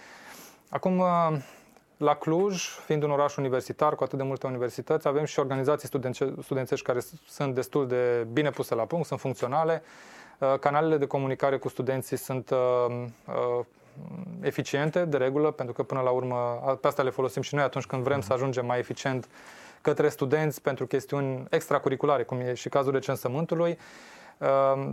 Acum, 0.70 1.00
uh, 1.00 1.38
la 2.02 2.16
Cluj, 2.16 2.68
fiind 2.86 3.04
un 3.04 3.12
oraș 3.12 3.36
universitar 3.36 3.96
cu 3.96 4.04
atât 4.04 4.18
de 4.18 4.24
multe 4.24 4.48
universități, 4.48 5.08
avem 5.08 5.26
și 5.26 5.40
organizații 5.40 5.88
studențe- 5.88 6.34
studențești 6.42 6.86
care 6.86 7.00
sunt 7.28 7.56
destul 7.56 7.88
de 7.88 8.28
bine 8.34 8.50
puse 8.50 8.76
la 8.76 8.84
punct, 8.84 9.08
sunt 9.08 9.20
funcționale. 9.20 9.84
Canalele 10.60 10.98
de 10.98 11.06
comunicare 11.06 11.58
cu 11.58 11.70
studenții 11.70 12.18
sunt 12.18 12.54
eficiente, 14.42 15.06
de 15.06 15.18
regulă, 15.18 15.52
pentru 15.52 15.74
că 15.74 15.84
până 15.84 16.02
la 16.02 16.10
urmă 16.10 16.38
pe 16.82 16.88
asta 16.88 17.04
le 17.04 17.10
folosim 17.10 17.42
și 17.42 17.56
noi 17.56 17.64
atunci 17.64 17.86
când 17.86 18.04
vrem 18.04 18.22
să 18.22 18.34
ajungem 18.34 18.66
mai 18.66 18.80
eficient 18.80 19.28
către 19.82 20.10
studenți 20.10 20.62
pentru 20.62 20.86
chestiuni 20.86 21.46
extracurriculare, 21.50 22.24
cum 22.24 22.40
e 22.40 22.54
și 22.54 22.70
cazul 22.70 22.92
recensământului. 22.92 23.70
Ehm, 23.70 23.78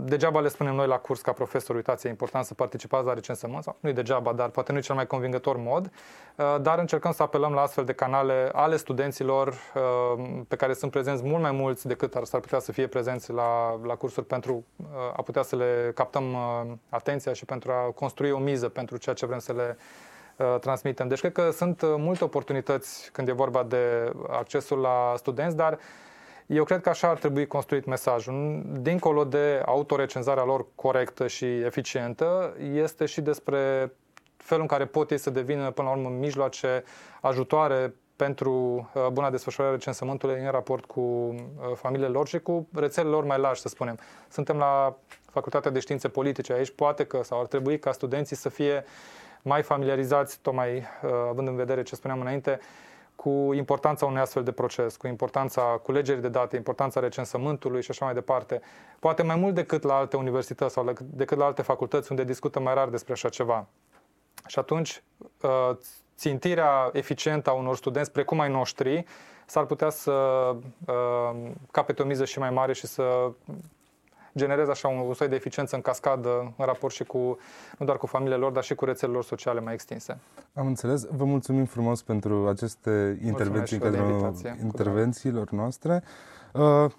degeaba 0.03 0.39
le 0.39 0.47
spunem 0.47 0.75
noi 0.75 0.87
la 0.87 0.97
curs 0.97 1.21
ca 1.21 1.31
profesor, 1.31 1.75
uitați, 1.75 2.07
e 2.07 2.09
important 2.09 2.45
să 2.45 2.53
participați 2.53 3.05
la 3.05 3.13
recensământ, 3.13 3.63
sau 3.63 3.75
nu 3.79 3.89
e 3.89 3.91
degeaba, 3.91 4.33
dar 4.33 4.49
poate 4.49 4.71
nu 4.71 4.77
e 4.77 4.81
cel 4.81 4.95
mai 4.95 5.07
convingător 5.07 5.57
mod, 5.57 5.91
ehm, 6.35 6.61
dar 6.61 6.79
încercăm 6.79 7.11
să 7.11 7.23
apelăm 7.23 7.53
la 7.53 7.61
astfel 7.61 7.85
de 7.85 7.93
canale 7.93 8.49
ale 8.53 8.75
studenților 8.75 9.47
ehm, 9.47 10.43
pe 10.43 10.55
care 10.55 10.73
sunt 10.73 10.91
prezenți 10.91 11.23
mult 11.23 11.41
mai 11.41 11.51
mulți 11.51 11.87
decât 11.87 12.15
ar 12.15 12.23
s-ar 12.23 12.39
putea 12.39 12.59
să 12.59 12.71
fie 12.71 12.87
prezenți 12.87 13.31
la, 13.31 13.79
la 13.83 13.95
cursuri 13.95 14.25
pentru 14.25 14.65
a 15.15 15.21
putea 15.21 15.41
să 15.41 15.55
le 15.55 15.91
captăm 15.95 16.23
atenția 16.89 17.33
și 17.33 17.45
pentru 17.45 17.71
a 17.71 17.91
construi 17.95 18.31
o 18.31 18.37
miză 18.37 18.69
pentru 18.69 18.97
ceea 18.97 19.15
ce 19.15 19.25
vrem 19.25 19.39
să 19.39 19.53
le 19.53 19.77
Uh, 20.39 20.59
transmitem. 20.59 21.07
Deci 21.07 21.19
cred 21.19 21.31
că 21.31 21.49
sunt 21.51 21.81
uh, 21.81 21.93
multe 21.97 22.23
oportunități 22.23 23.09
când 23.11 23.27
e 23.27 23.31
vorba 23.31 23.63
de 23.63 24.11
accesul 24.29 24.79
la 24.79 25.13
studenți, 25.17 25.55
dar 25.55 25.79
eu 26.49 26.63
cred 26.63 26.81
că 26.81 26.89
așa 26.89 27.07
ar 27.07 27.17
trebui 27.17 27.47
construit 27.47 27.85
mesajul. 27.85 28.61
Dincolo 28.79 29.23
de 29.23 29.61
autorecenzarea 29.65 30.43
lor 30.43 30.65
corectă 30.75 31.27
și 31.27 31.45
eficientă, 31.45 32.55
este 32.73 33.05
și 33.05 33.21
despre 33.21 33.91
felul 34.37 34.61
în 34.61 34.67
care 34.67 34.85
pot 34.85 35.11
ei 35.11 35.17
să 35.17 35.29
devină, 35.29 35.71
până 35.71 35.87
la 35.87 35.95
urmă, 35.95 36.09
mijloace, 36.09 36.83
ajutoare 37.21 37.93
pentru 38.15 38.51
uh, 38.93 39.07
buna 39.11 39.29
desfășurare 39.29 39.71
a 39.71 39.75
recensământului 39.75 40.39
în 40.39 40.51
raport 40.51 40.85
cu 40.85 41.35
familiile 41.75 42.07
lor 42.07 42.27
și 42.27 42.39
cu 42.39 42.67
rețelele 42.73 43.13
lor 43.13 43.23
mai 43.23 43.39
largi, 43.39 43.61
să 43.61 43.67
spunem. 43.67 43.99
Suntem 44.29 44.57
la 44.57 44.97
Facultatea 45.31 45.71
de 45.71 45.79
Științe 45.79 46.07
Politice 46.07 46.53
aici, 46.53 46.69
poate 46.69 47.03
că 47.03 47.23
sau 47.23 47.39
ar 47.39 47.45
trebui 47.45 47.79
ca 47.79 47.91
studenții 47.91 48.35
să 48.35 48.49
fie 48.49 48.83
mai 49.41 49.61
familiarizați, 49.61 50.39
tocmai 50.41 50.77
uh, 50.77 51.09
având 51.29 51.47
în 51.47 51.55
vedere 51.55 51.83
ce 51.83 51.95
spuneam 51.95 52.19
înainte, 52.21 52.59
cu 53.21 53.53
importanța 53.53 54.05
unui 54.05 54.19
astfel 54.19 54.43
de 54.43 54.51
proces, 54.51 54.95
cu 54.95 55.07
importanța 55.07 55.61
culegerii 55.61 56.21
de 56.21 56.29
date, 56.29 56.55
importanța 56.55 56.99
recensământului 56.99 57.81
și 57.81 57.91
așa 57.91 58.05
mai 58.05 58.13
departe. 58.13 58.61
Poate 58.99 59.23
mai 59.23 59.35
mult 59.35 59.55
decât 59.55 59.83
la 59.83 59.93
alte 59.95 60.17
universități 60.17 60.73
sau 60.73 60.93
decât 60.99 61.37
la 61.37 61.45
alte 61.45 61.61
facultăți 61.61 62.11
unde 62.11 62.23
discută 62.23 62.59
mai 62.59 62.73
rar 62.73 62.89
despre 62.89 63.13
așa 63.13 63.29
ceva. 63.29 63.67
Și 64.47 64.59
atunci, 64.59 65.03
uh, 65.41 65.77
țintirea 66.17 66.89
eficientă 66.93 67.49
a 67.49 67.53
unor 67.53 67.75
studenți 67.75 68.11
precum 68.11 68.39
ai 68.39 68.51
noștri 68.51 69.05
s-ar 69.45 69.65
putea 69.65 69.89
să 69.89 70.11
uh, 70.11 71.51
capete 71.71 72.01
o 72.01 72.05
miză 72.05 72.25
și 72.25 72.39
mai 72.39 72.49
mare 72.49 72.73
și 72.73 72.87
să 72.87 73.31
genereze 74.35 74.71
așa 74.71 74.87
un, 74.87 74.97
un 74.97 75.13
soi 75.13 75.27
de 75.27 75.35
eficiență 75.35 75.75
în 75.75 75.81
cascadă 75.81 76.53
în 76.57 76.65
raport 76.65 76.93
și 76.93 77.03
cu, 77.03 77.37
nu 77.77 77.85
doar 77.85 77.97
cu 77.97 78.05
familiile 78.05 78.39
lor, 78.39 78.51
dar 78.51 78.63
și 78.63 78.75
cu 78.75 78.85
rețelele 78.85 79.17
lor 79.17 79.25
sociale 79.25 79.59
mai 79.59 79.73
extinse. 79.73 80.19
Am 80.53 80.67
înțeles. 80.67 81.05
Vă 81.11 81.25
mulțumim 81.25 81.65
frumos 81.65 82.01
pentru 82.01 82.47
aceste 82.47 83.19
intervenții 83.23 83.75
în 83.75 83.81
cadrul 83.81 84.35
intervențiilor 84.63 85.49
noastre. 85.49 86.03
Uh, 86.53 86.91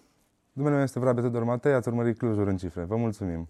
numele 0.52 0.74
meu 0.74 0.84
este 0.84 0.98
Vrabe 0.98 1.20
Tudor 1.20 1.44
Matei, 1.44 1.72
ați 1.72 1.88
urmărit 1.88 2.18
Clujul 2.18 2.48
în 2.48 2.56
cifre. 2.56 2.84
Vă 2.84 2.96
mulțumim! 2.96 3.48